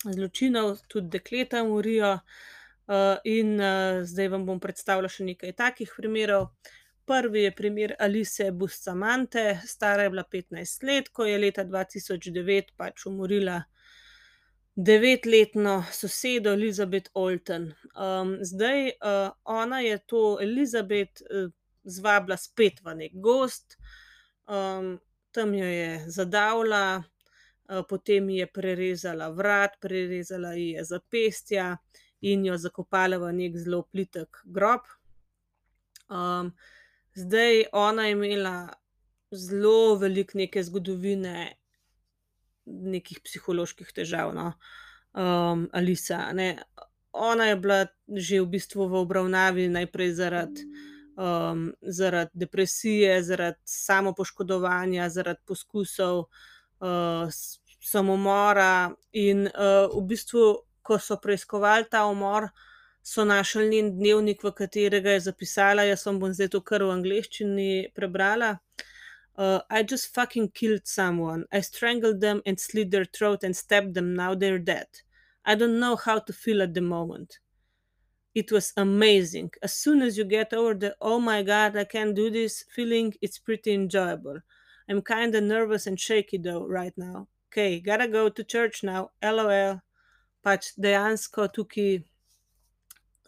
zločinov, 0.05 0.79
tudi 0.89 1.19
dekleta 1.19 1.65
morijo. 1.65 2.19
in, 3.25 3.59
zdaj 4.03 4.29
vam 4.33 4.47
bom 4.47 4.61
predstavila 4.61 5.11
še 5.13 5.27
nekaj 5.27 5.53
takih 5.53 5.91
primerov. 5.93 6.47
Prvi 7.09 7.43
je 7.43 7.55
primer 7.57 7.95
Alice 7.99 8.51
Bustamante, 8.53 9.61
stara 9.67 10.03
je 10.03 10.11
bila 10.11 10.25
petnajst 10.31 10.83
let, 10.83 11.09
ko 11.09 11.25
je 11.25 11.39
leta 11.39 11.65
dva 11.65 11.85
tisoč 11.89 12.29
devet 12.35 12.75
pač 12.77 13.07
umorila 13.09 13.63
devetletno 14.77 15.85
sosedo 15.93 16.53
Elizabeth 16.53 17.11
Olten. 17.15 17.73
zdaj, 18.41 18.91
ona 19.45 19.81
je 19.81 19.99
to 20.07 20.39
Elizabeth, 20.43 21.23
zvabila 21.85 22.37
spet 22.37 22.85
v 22.85 22.95
neki 22.95 23.21
gozd, 23.21 23.79
tam 25.31 25.55
jo 25.55 25.67
je 25.67 26.05
zadavila, 26.07 27.03
potem 27.89 28.31
ji 28.31 28.39
je 28.39 28.47
prerezala 28.47 29.29
vrat, 29.29 29.81
prerezala 29.81 30.53
ji 30.55 30.71
je 30.71 30.85
zapestja 30.85 31.77
in 32.21 32.45
jo 32.45 32.57
zakopala 32.57 33.19
v 33.19 33.33
neki 33.33 33.59
zelo 33.59 33.83
plitek 33.83 34.45
grob. 34.45 34.85
Zdaj, 37.15 37.65
ona 37.73 38.07
je 38.07 38.13
imela 38.13 38.69
zelo 39.31 39.95
veliko 39.97 40.39
neke 40.39 40.63
zgodovine 40.63 41.55
nekih 42.67 43.21
psiholoških 43.25 43.93
težav, 43.95 44.35
no. 44.35 44.53
Alica, 45.73 46.25
a 46.29 46.33
ne. 46.33 46.51
Ona 47.13 47.49
je 47.49 47.57
bila 47.57 47.87
že 48.09 48.41
v 48.41 48.47
bistvu 48.47 48.87
v 48.89 49.01
obravnavi 49.01 49.69
najprej 49.69 50.13
zaradi, 50.15 50.65
zaradi 51.83 52.31
depresije, 52.35 53.23
zaradi 53.23 53.59
samopoškodovanja, 53.65 55.09
zaradi 55.11 55.41
poskusov, 55.49 56.29
samomora 57.81 58.93
in, 59.13 59.49
v 59.49 60.03
bistvu, 60.09 60.45
ko 60.83 60.99
so 61.01 61.19
preiskovali 61.21 61.89
ta 61.91 62.07
umor, 62.09 62.49
so 63.09 63.25
našli 63.25 63.69
njen 63.69 63.97
dnevnik, 63.97 64.43
v 64.45 64.51
katerega 64.53 65.11
je 65.11 65.21
zapisala, 65.21 65.83
jaz 65.89 66.03
vam 66.07 66.19
bom 66.21 66.33
zdaj 66.37 66.51
to 66.53 66.59
kar 66.61 66.83
v 66.85 66.93
angleščini 66.93 67.69
prebrala: 67.97 68.51
uh, 69.39 69.61
I 69.71 69.83
just 69.83 70.13
fucking 70.15 70.51
killed 70.53 70.85
someone. 70.85 71.47
I 71.51 71.63
strangled 71.63 72.21
them 72.21 72.43
and 72.45 72.61
slit 72.61 72.91
their 72.91 73.07
throat 73.07 73.45
and 73.45 73.57
stabbed 73.57 73.95
them, 73.95 74.13
now 74.15 74.35
they're 74.35 74.59
dead. 74.59 74.89
I 75.43 75.55
don't 75.55 75.81
know 75.81 75.97
how 75.97 76.19
to 76.19 76.33
feel 76.35 76.61
at 76.61 76.75
the 76.75 76.83
moment. 76.83 77.39
It 78.35 78.53
was 78.53 78.75
amazing. 78.77 79.53
As 79.63 79.73
soon 79.73 80.03
as 80.03 80.19
you 80.19 80.25
get 80.25 80.53
over 80.53 80.75
the 80.75 80.95
oh 81.01 81.19
my 81.19 81.43
god, 81.43 81.79
I 81.79 81.85
can't 81.85 82.15
do 82.15 82.29
this 82.29 82.63
feeling, 82.77 83.15
it's 83.23 83.39
pretty 83.39 83.73
enjoyable. 83.73 84.41
I 84.87 84.93
am 84.93 85.01
kinda 85.01 85.41
nervous 85.41 85.87
and 85.87 85.99
shaky 85.99 86.37
though 86.37 86.67
right 86.67 86.93
now. 86.99 87.29
Okay, 87.49 87.81
gotta 87.81 88.07
go 88.07 88.29
to 88.29 88.45
church 88.45 88.83
now, 88.83 89.13
LOL." 89.23 89.81
Pač 90.45 90.75
dejansko 90.79 91.49
tukaj 91.57 92.05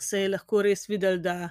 se 0.03 0.23
je 0.25 0.29
lahko 0.29 0.63
res 0.63 0.87
videlo, 0.89 1.19
da, 1.19 1.51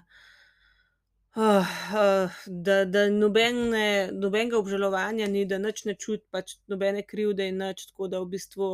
da, 2.47 2.77
da 2.85 3.05
nobene, 3.09 4.09
nobenega 4.13 4.57
obžalovanja 4.57 5.27
ni, 5.27 5.45
da 5.45 5.57
nič 5.61 5.85
ne 5.85 5.95
čuti, 5.95 6.25
pač 6.31 6.57
nobene 6.67 7.03
krivde 7.07 7.47
in 7.49 7.61
nič, 7.63 7.89
tako 7.91 8.09
da 8.11 8.21
v 8.23 8.31
bistvu, 8.35 8.71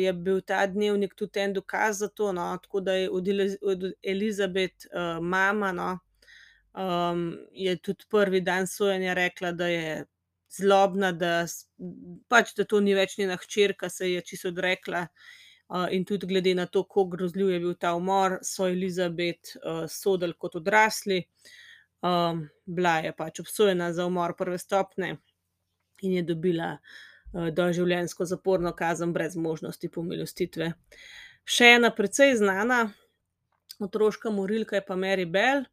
je 0.00 0.12
bil 0.12 0.40
ta 0.40 0.64
dnevnik 0.66 1.14
tudi 1.14 1.40
en 1.42 1.52
dokaz 1.52 2.00
za 2.00 2.08
to, 2.08 2.32
no, 2.32 2.48
tako 2.62 2.80
da 2.80 2.92
je 2.96 3.10
od 3.10 3.28
od 3.62 3.88
Elizabeth, 4.02 4.86
mama, 5.20 5.72
no, 5.72 5.90
je 7.52 7.76
tudi 7.76 8.04
prvi 8.10 8.40
dan 8.40 8.66
sojenja 8.66 9.14
rekla, 9.14 9.52
da 9.52 9.66
je 9.68 10.04
zlobna, 10.48 11.12
da 11.12 11.44
pač 12.28 12.54
da 12.56 12.64
to 12.64 12.80
ni 12.80 12.94
več 12.94 13.18
njena 13.18 13.36
hčerka, 13.36 13.88
se 13.88 14.12
je 14.12 14.22
čisto 14.22 14.48
odrekla. 14.48 15.06
In 15.90 16.04
tudi 16.04 16.26
glede 16.26 16.54
na 16.54 16.66
to, 16.66 16.82
kako 16.84 17.04
grozljiv 17.04 17.50
je 17.50 17.60
bil 17.60 17.74
ta 17.74 17.94
umor, 17.94 18.38
so 18.42 18.68
Elizabeth, 18.68 19.56
sodili 19.88 20.34
kot 20.38 20.56
odrasli. 20.56 21.24
bila 22.66 22.98
je 22.98 23.12
pač 23.16 23.40
obsojena 23.40 23.92
za 23.92 24.06
umor 24.06 24.36
prve 24.38 24.58
stopnje 24.58 25.16
in 26.02 26.12
je 26.12 26.22
dobila, 26.22 26.76
doživljenjsko 27.32 28.24
zaporno 28.24 28.72
kazen 28.72 29.12
brez 29.12 29.36
možnosti 29.36 29.88
pomilostitve. 29.88 30.72
Še 31.44 31.72
ena 31.76 31.90
precej 31.90 32.36
znana 32.36 32.90
otroška 33.80 34.30
morilka 34.30 34.76
je 34.76 34.84
pa 34.86 34.94
Mary 34.96 35.26
Bell. 35.30 35.64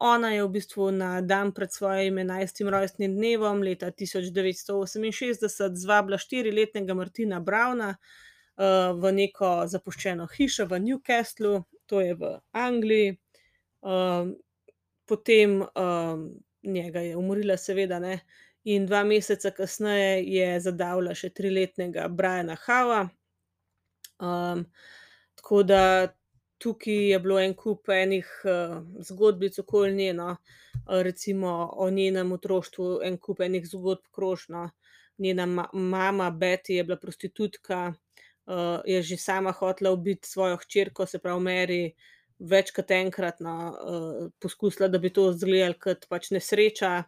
ona 0.00 0.30
je 0.30 0.44
v 0.44 0.48
bistvu 0.48 0.90
na 0.92 1.20
dan 1.20 1.52
pred 1.52 1.72
svojim 1.72 2.18
enajstim 2.18 2.68
rojstnim 2.68 3.14
dnevom 3.16 3.62
leta 3.62 3.90
tisoč 3.90 4.28
devetsto 4.32 4.78
oseminšestdeset 4.78 5.76
zvabila 5.76 6.18
štiriletnega 6.18 6.94
Martina 6.94 7.40
Browna, 7.40 7.96
v 8.56 9.12
neko 9.12 9.66
zapuščeno 9.66 10.26
hišo 10.36 10.66
v 10.70 10.78
Newcastlu, 10.80 11.64
to 11.86 12.00
je 12.00 12.14
v 12.14 12.38
Angliji. 12.52 13.18
potem, 15.06 15.62
njega 16.62 17.00
je 17.00 17.16
umorila, 17.16 17.56
seveda, 17.56 17.98
ne, 17.98 18.20
in 18.64 18.86
dva 18.86 19.04
meseca 19.04 19.50
kasneje 19.50 20.24
je 20.24 20.60
zadavila 20.60 21.14
še 21.14 21.30
triletnega 21.30 22.08
Briana 22.08 22.56
Howa. 22.66 23.08
tako 25.34 25.62
da 25.62 26.14
tukaj 26.58 27.10
je 27.10 27.18
bilo 27.20 27.40
en 27.40 27.54
kup 27.54 27.88
enih, 27.88 28.28
zgodbic 29.08 29.58
okoli 29.58 29.92
nje, 29.94 30.12
no. 30.14 30.36
recimo 30.86 31.70
o 31.76 31.90
njenem 31.90 32.32
otroštvu 32.32 33.00
en 33.04 33.18
kup 33.18 33.40
enih 33.40 33.66
zgodb 33.66 34.08
kroži, 34.10 34.52
no. 34.52 34.70
Njena 35.18 35.46
mama 35.72 36.30
Betty 36.30 36.78
je 36.78 36.84
bila 36.84 36.96
prostitutka, 36.96 37.92
je 38.84 39.02
že 39.02 39.16
sama 39.16 39.52
hotela 39.52 39.90
ubiti 39.90 40.28
svojo 40.28 40.56
hčerko, 40.56 41.06
se 41.06 41.18
pravi 41.18 41.40
Mary, 41.40 41.94
več 42.38 42.72
kot 42.74 42.90
enkrat, 42.90 43.40
no, 43.40 44.32
poskusila, 44.42 44.88
da 44.88 44.98
bi 44.98 45.12
to 45.12 45.30
izgledalo 45.30 45.78
kot 45.80 46.06
pač 46.08 46.30
nesreča. 46.30 47.04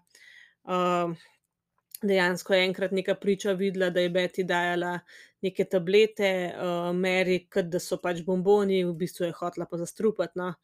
dejansko 2.02 2.54
je 2.54 2.64
enkrat 2.64 2.92
neka 2.92 3.14
priča 3.14 3.52
videla, 3.52 3.90
da 3.90 4.00
je 4.00 4.10
Betty 4.10 4.44
dajala 4.44 4.98
neke 5.42 5.64
tablete, 5.64 6.52
Mary, 6.94 7.46
kot 7.50 7.70
da 7.72 7.80
so 7.80 7.96
pač 8.02 8.22
bonboni, 8.24 8.84
v 8.84 8.94
bistvu 8.96 9.26
je 9.26 9.36
hotela 9.36 9.66
pa 9.66 9.76
zastrupiti, 9.76 10.36
no. 10.36 10.54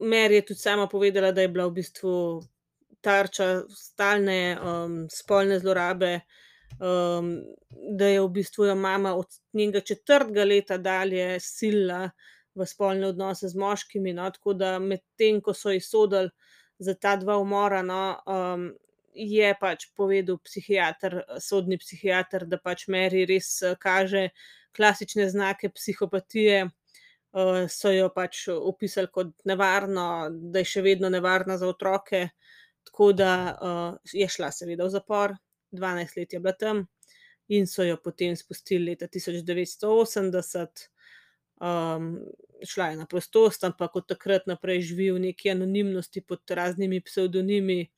Mary 0.00 0.40
je 0.40 0.46
tudi 0.52 0.60
sama 0.60 0.86
povedala, 0.86 1.32
da 1.32 1.40
je 1.40 1.48
bila 1.48 1.66
v 1.66 1.78
bistvu 1.80 2.42
tarča 3.00 3.64
stalne, 3.70 4.58
spolne 5.12 5.58
zlorabe, 5.60 6.20
da 6.78 8.06
je 8.06 8.20
v 8.20 8.28
bistvu 8.28 8.66
jo 8.68 8.74
mama 8.74 9.14
od 9.16 9.38
njenega 9.52 9.80
četrtega 9.80 10.44
leta 10.44 10.78
dalje 10.78 11.40
silila 11.40 12.10
v 12.54 12.66
spolne 12.66 13.06
odnose 13.08 13.48
z 13.48 13.56
moškimi, 13.56 14.12
no, 14.16 14.30
tako 14.30 14.54
da 14.56 14.78
medtem 14.78 15.40
ko 15.40 15.54
so 15.54 15.70
ji 15.70 15.80
sodili 15.80 16.30
za 16.78 16.94
ta 16.94 17.16
dva 17.16 17.36
umora, 17.38 17.82
no, 17.82 18.16
je 19.16 19.52
pač 19.60 19.88
povedal 19.96 20.38
psihiater, 20.44 21.22
sodni 21.40 21.78
psihiater, 21.80 22.44
da 22.48 22.58
pač 22.60 22.86
Mary 22.92 23.24
res 23.28 23.48
kaže 23.80 24.28
klasične 24.76 25.28
znake 25.30 25.72
psihopatije. 25.72 26.66
so 27.68 27.90
jo 27.92 28.08
pač 28.14 28.46
opisali 28.48 29.08
kot 29.12 29.32
nevarno, 29.44 30.28
da 30.30 30.58
je 30.58 30.64
še 30.64 30.82
vedno 30.82 31.08
nevarna 31.12 31.58
za 31.58 31.68
otroke. 31.68 32.28
Tako 32.86 33.12
da, 33.12 33.32
je 34.12 34.28
šla 34.28 34.48
seveda 34.54 34.86
v 34.86 34.90
zapor, 34.90 35.34
dvanajst 35.72 36.16
let 36.16 36.32
je 36.32 36.40
bila 36.40 36.52
tam 36.52 36.86
in 37.48 37.66
so 37.66 37.84
jo 37.84 37.96
potem 37.96 38.32
izpustili 38.32 38.90
leta 38.90 39.06
tisoč 39.06 39.42
devetsto 39.46 39.92
osemdeset. 40.00 40.90
šla 42.66 42.86
je 42.86 42.96
na 42.96 43.06
prostost, 43.06 43.64
ampak 43.64 43.96
od 43.96 44.08
takrat 44.08 44.46
naprej 44.46 44.80
živi 44.80 45.10
v 45.12 45.20
neki 45.20 45.50
anonimnosti 45.50 46.20
pod 46.20 46.40
raznimi 46.50 47.00
psevdonimi. 47.00 47.90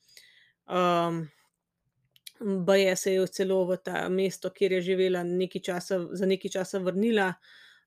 baje 2.40 2.96
se 2.96 3.12
je 3.12 3.26
celo 3.26 3.64
v 3.66 3.76
to 3.76 4.08
mesto, 4.08 4.50
kjer 4.50 4.72
je 4.72 4.80
živela, 4.80 5.22
nekaj 5.22 5.62
časa, 5.62 5.98
za 6.12 6.26
nekaj 6.26 6.50
časa 6.50 6.78
vrnila, 6.78 7.32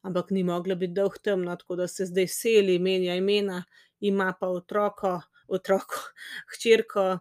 ampak 0.01 0.31
ni 0.31 0.43
mogla 0.43 0.75
biti 0.75 0.93
dolgo 0.93 1.15
tam, 1.23 1.43
no, 1.43 1.55
tako 1.55 1.75
da 1.75 1.87
se 1.87 2.05
zdaj 2.05 2.27
seli, 2.27 2.79
menja 2.79 3.15
imena, 3.15 3.63
ima 3.99 4.33
pa 4.39 4.47
otroko, 4.47 5.21
otrok, 5.47 5.95
hčerko, 6.53 7.19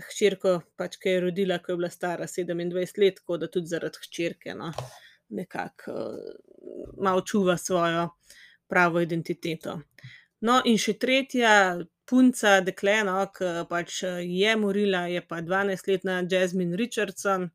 hčerko, 0.00 0.60
pač, 0.76 0.96
ki 1.00 1.16
je 1.16 1.20
rodila, 1.26 1.58
ko 1.58 1.72
je 1.72 1.76
bila 1.76 1.90
stara 1.90 2.26
27 2.26 2.98
let, 2.98 3.20
tako 3.20 3.38
da 3.38 3.48
tudi 3.50 3.70
zaradi 3.70 4.02
hčerke, 4.06 4.54
no, 4.54 4.72
nekako 5.28 5.92
uh, 5.92 6.92
malo 7.02 7.24
čuva 7.26 7.56
svojo 7.56 8.08
pravo 8.68 9.00
identiteto. 9.00 9.80
No, 10.42 10.60
in 10.66 10.78
še 10.80 10.96
tretja 10.98 11.52
punca, 12.08 12.60
dekle, 12.66 13.02
no, 13.06 13.18
ki 13.34 13.66
pač 13.70 14.02
je 14.26 14.54
morila, 14.58 15.04
je 15.12 15.22
pa 15.26 15.42
12-letna 15.44 16.22
Jasmine 16.30 16.76
Richardson. 16.76 17.50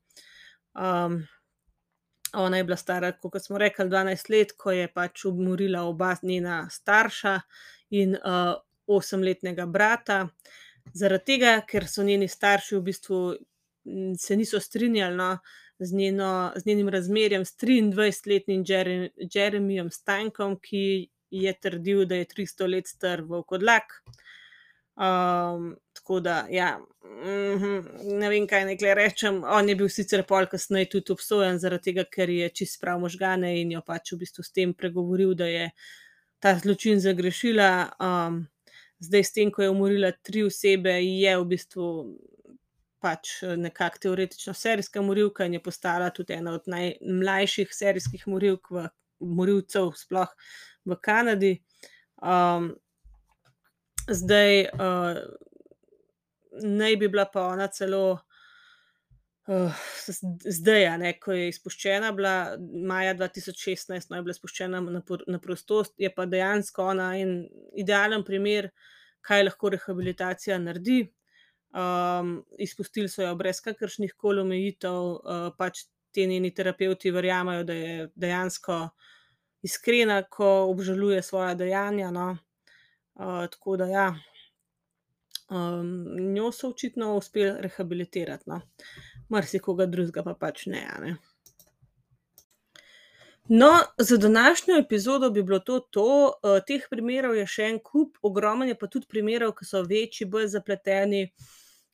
Um, 0.77 1.17
ona 2.37 2.57
je 2.57 2.63
bila 2.63 2.77
stara, 2.77 3.11
kot 3.11 3.41
smo 3.43 3.57
rekli, 3.57 3.89
12 3.89 4.31
let, 4.31 4.53
ko 4.59 4.71
je 4.71 4.87
pač 4.93 5.25
umorila 5.25 5.83
oba 5.89 6.13
njena 6.23 6.67
starša 6.71 7.39
in 7.97 8.15
uh, 8.15 8.55
8-letnega 8.87 9.65
brata. 9.65 10.27
Zaradi 10.93 11.25
tega, 11.25 11.61
ker 11.67 11.87
so 11.87 12.03
njeni 12.03 12.27
starši 12.27 12.75
v 12.75 12.81
bistvu 12.81 13.21
se 14.19 14.35
niso 14.35 14.59
strinjali 14.59 15.15
no, 15.15 15.37
z, 15.79 15.95
njeno, 15.95 16.51
z 16.55 16.65
njenim 16.65 16.89
razmerjem 16.89 17.45
s 17.45 17.57
23-letnim 17.57 18.63
Jeremijem 19.33 19.91
Stankom, 19.91 20.59
ki 20.59 21.09
je 21.29 21.53
trdil, 21.59 22.05
da 22.05 22.15
je 22.15 22.25
300 22.25 22.69
let 22.71 22.87
star 22.87 23.21
v 23.21 23.43
kodlak. 23.47 24.01
Um, 24.97 25.75
tako 25.93 26.19
da, 26.19 26.47
ja, 26.49 26.79
mm 27.03 27.59
-hmm, 27.59 27.83
ne 28.19 28.29
vem, 28.29 28.47
kaj 28.47 28.65
nekaj 28.65 28.93
rečem. 28.93 29.43
On 29.43 29.69
je 29.69 29.75
bil 29.75 29.89
sicer 29.89 30.23
pol 30.23 30.45
kasneje 30.45 30.89
tudi 30.89 31.11
obsojen, 31.11 31.59
zaradi 31.59 31.83
tega, 31.83 32.03
ker 32.03 32.29
je 32.29 32.49
čist 32.49 32.81
prav 32.81 32.99
možgane 32.99 33.61
in 33.61 33.71
jo 33.71 33.81
pač 33.81 34.11
v 34.11 34.17
bistvu 34.17 34.43
s 34.43 34.51
tem 34.51 34.73
pregovoril, 34.73 35.33
da 35.33 35.45
je 35.45 35.71
ta 36.39 36.59
zločin 36.59 36.99
zagrešila. 36.99 37.91
Um, 37.99 38.47
zdaj, 38.99 39.23
s 39.23 39.33
tem, 39.33 39.51
ko 39.51 39.63
je 39.63 39.69
umorila 39.69 40.11
tri 40.23 40.43
osebe, 40.43 40.93
je 41.01 41.37
v 41.37 41.45
bistvu 41.45 41.87
pač 43.01 43.41
nekako 43.57 44.01
teoretično 44.07 44.53
serijska 44.57 45.01
morilka 45.05 45.45
in 45.45 45.53
je 45.53 45.63
postala 45.63 46.09
tudi 46.09 46.33
ena 46.33 46.55
od 46.57 46.65
najmlajših 46.65 47.73
serijskih 47.73 48.25
morilk 48.27 48.71
v 48.73 48.87
morilcev, 49.19 49.91
sploh 49.95 50.33
v 50.85 50.97
Kanadi. 51.01 51.53
Um, 52.17 52.71
zdaj, 54.09 54.65
uh, 54.73 55.21
naj 56.63 56.97
bi 56.97 57.09
bila 57.09 57.27
pa 57.29 57.47
ona 57.53 57.67
celo. 57.67 58.19
Uh, 59.47 59.71
zdaj, 60.43 60.85
ne, 60.99 61.13
ko 61.23 61.31
je 61.31 61.47
izpuščena, 61.53 62.09
bila 62.11 62.57
maja 62.59 63.13
2016, 63.15 64.09
no, 64.09 64.17
je 64.17 64.25
bila 64.25 64.33
izpuščena 64.35 64.81
na, 64.83 65.01
na 65.31 65.39
prostost, 65.39 65.93
je 66.03 66.09
pa 66.11 66.25
dejansko 66.27 66.89
ona 66.91 67.13
en 67.15 67.37
idealen 67.79 68.25
primer, 68.27 68.67
kaj 69.23 69.45
lahko 69.45 69.71
rehabilitacija 69.71 70.57
naredi. 70.59 71.05
Um, 71.77 72.41
izpustili 72.59 73.07
so 73.11 73.23
jo 73.23 73.35
brez 73.39 73.61
kakršnih 73.63 74.13
koli 74.19 74.43
omejitev, 74.43 74.99
uh, 75.15 75.47
pač 75.57 75.85
ti 76.15 76.25
njeni 76.27 76.51
terapeuti 76.55 77.11
verjamajo, 77.15 77.63
da 77.67 77.75
je 77.75 78.07
dejansko 78.15 78.81
iskrena, 79.63 80.21
ko 80.31 80.49
obžaluje 80.73 81.21
svoje 81.23 81.55
dejanja. 81.55 82.11
No. 82.11 82.29
Uh, 83.15 83.45
tako 83.51 83.77
da, 83.79 83.87
ja, 83.91 84.07
um, 85.49 85.91
njo 86.33 86.51
so 86.51 86.73
očitno 86.75 87.15
uspeli 87.15 87.61
rehabilitirati, 87.63 88.49
no. 88.51 88.61
Marsikoga 89.29 89.85
drugega 89.85 90.23
pa 90.23 90.33
pač 90.33 90.65
ne. 90.71 90.83
ne. 91.01 91.17
No, 93.49 93.71
za 93.97 94.17
današnjo 94.17 94.77
epizodo 94.77 95.29
bi 95.29 95.43
bilo 95.43 95.59
to. 95.59 95.79
to. 95.79 96.33
Uh, 96.43 96.59
teh 96.67 96.83
primerov 96.89 97.35
je 97.35 97.45
še 97.47 97.69
en 97.71 97.79
kup, 97.79 98.17
ogromno 98.21 98.65
je 98.67 98.75
pa 98.75 98.89
tudi 98.91 99.07
primerov, 99.07 99.53
ki 99.55 99.65
so 99.65 99.83
večji, 99.87 100.27
bolj 100.27 100.49
zapleteni, 100.51 101.21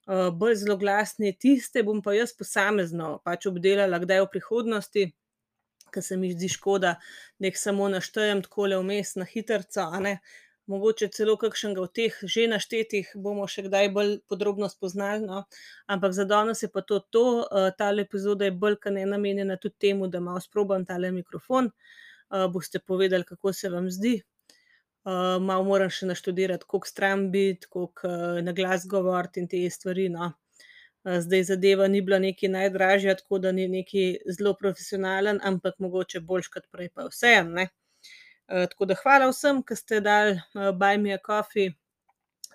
uh, 0.07 0.31
bolj 0.33 0.55
zelo 0.63 0.77
glasni. 0.81 1.35
Tiste 1.37 1.83
bom 1.83 2.01
pa 2.01 2.15
jaz 2.17 2.33
posamezno 2.33 3.19
pač 3.25 3.45
obdelala, 3.51 4.01
kdaj 4.01 4.23
v 4.25 4.31
prihodnosti, 4.33 5.05
ker 5.93 6.03
se 6.03 6.17
mi 6.17 6.31
zdi 6.33 6.49
škoda, 6.49 6.95
da 7.37 7.51
jih 7.51 7.59
samo 7.59 7.89
naštejem 7.89 8.41
tako 8.41 8.71
le 8.73 8.81
vmes 8.81 9.13
na 9.21 9.29
hitro. 9.29 9.61
Mogoče 10.65 11.09
celo 11.11 11.33
kakšnega 11.35 11.81
od 11.83 11.91
teh 11.91 12.17
že 12.33 12.45
naštetih 12.47 13.09
bomo 13.19 13.47
še 13.51 13.65
kdaj 13.65 13.89
bolj 13.95 14.11
podrobno 14.31 14.69
spoznali, 14.71 15.25
no? 15.27 15.41
ampak 15.91 16.13
za 16.15 16.23
danes 16.23 16.63
je 16.63 16.69
pa 16.71 16.81
to. 16.81 16.99
to. 16.99 17.23
Uh, 17.43 17.67
ta 17.77 17.89
epizoda 18.03 18.47
je 18.47 18.53
bolj 18.63 18.77
kot 18.85 18.95
ne 18.95 19.03
namenjena 19.05 19.57
tudi 19.57 19.75
temu, 19.87 20.07
da 20.07 20.21
malo 20.23 20.39
sprobam 20.39 20.85
tale 20.85 21.11
mikrofon. 21.11 21.67
Uh, 22.31 22.47
boste 22.47 22.79
povedali, 22.79 23.27
kako 23.27 23.53
se 23.53 23.69
vam 23.69 23.91
zdi. 23.91 24.21
Uh, 25.03 25.35
malo 25.43 25.67
moram 25.67 25.91
še 25.91 26.07
naštudirati, 26.07 26.63
koliko 26.63 26.87
stran 26.87 27.27
biti, 27.31 27.67
koliko 27.67 28.07
uh, 28.07 28.39
na 28.39 28.55
glas 28.55 28.87
govoriti 28.87 29.43
in 29.43 29.51
te 29.51 29.59
stvari. 29.69 30.07
No? 30.09 30.31
Uh, 31.03 31.19
zdaj 31.19 31.43
zadeva 31.51 31.91
ni 31.91 31.99
bila 32.01 32.23
neki 32.23 32.47
najdražja, 32.47 33.19
tako 33.19 33.43
da 33.43 33.51
ni 33.51 33.67
neki 33.67 34.05
zelo 34.31 34.55
profesionalen, 34.55 35.43
ampak 35.43 35.75
mogoče 35.83 36.23
boljš 36.23 36.53
kot 36.55 36.71
prej, 36.71 36.93
pa 36.95 37.11
vseeno. 37.11 37.67
Uh, 38.47 38.65
tako 38.69 38.85
da 38.85 38.95
hvala 38.99 39.29
vsem, 39.31 39.61
ki 39.63 39.75
ste 39.79 40.01
dali 40.03 40.35
uh, 40.35 40.71
Buy 40.75 40.99
Me 40.99 41.13
a 41.15 41.19
Coffee, 41.25 41.73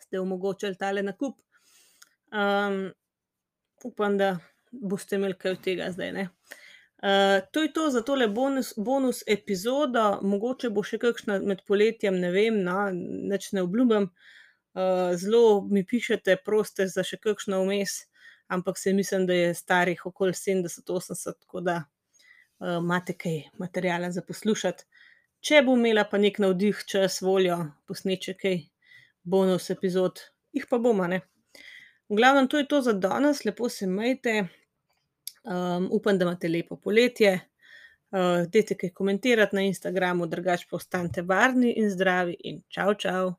ste 0.03 0.21
omogočili 0.21 0.77
tale 0.77 1.03
nakup. 1.03 1.39
Um, 2.33 2.91
upam, 3.85 4.19
da 4.19 4.37
boste 4.71 5.17
imeli 5.17 5.37
kaj 5.39 5.57
od 5.57 5.63
tega 5.65 5.91
zdaj. 5.93 6.13
Ne? 6.13 6.29
Uh, 6.99 7.41
to 7.53 7.63
je 7.63 7.73
to 7.73 7.91
za 7.91 8.03
tole 8.03 8.29
bonus, 8.29 8.73
bonus 8.77 9.23
epizodo, 9.27 10.19
mogoče 10.23 10.71
bo 10.75 10.83
še 10.83 10.99
kakšna 10.99 11.39
med 11.47 11.63
poletjem, 11.67 12.19
ne 12.19 12.33
vem, 12.35 12.59
no, 12.67 12.89
neč 12.93 13.53
ne 13.55 13.63
obljubim. 13.63 14.11
Uh, 14.75 15.15
zelo 15.17 15.63
mi 15.71 15.85
pišete, 15.87 16.37
proste 16.45 16.89
za 16.91 17.05
še 17.07 17.21
kakšno 17.23 17.63
vmes, 17.63 18.01
ampak 18.51 18.79
se 18.79 18.93
mislim, 18.93 19.27
da 19.31 19.37
je 19.37 19.55
starih 19.55 20.05
okoli 20.11 20.35
70-80, 20.35 21.39
tako 21.47 21.63
da 21.63 21.77
uh, 21.85 22.81
imate 22.81 23.15
kaj 23.15 23.45
materijala 23.63 24.11
za 24.11 24.23
poslušati. 24.27 24.85
Če 25.39 25.63
bom 25.63 25.79
imela 25.79 26.03
pa 26.11 26.19
nek 26.19 26.41
navdih, 26.43 26.81
čas, 26.91 27.21
voljo, 27.23 27.59
posneče 27.87 28.35
kaj 28.41 28.57
bonus 29.23 29.71
epizod, 29.71 30.23
jih 30.57 30.67
pa 30.71 30.81
bomo. 30.83 31.07
V 32.09 32.17
glavnem, 32.17 32.49
to 32.49 32.59
je 32.59 32.67
to 32.67 32.81
za 32.83 32.93
danes, 32.93 33.45
lepo 33.45 33.69
se 33.69 33.87
majte. 33.87 34.49
Um, 35.49 35.89
upam, 35.93 36.19
da 36.19 36.27
imate 36.27 36.49
lepo 36.49 36.77
poletje. 36.77 37.39
Uh, 38.11 38.49
dajte 38.49 38.75
kaj 38.81 38.91
komentirati 38.97 39.57
na 39.57 39.63
Instagramu, 39.69 40.27
drugače 40.27 40.67
pa 40.71 40.77
ostanite 40.77 41.23
varni 41.23 41.75
in 41.77 41.91
zdravi 41.93 42.37
in 42.45 42.63
čau, 42.69 42.95
čau. 42.95 43.35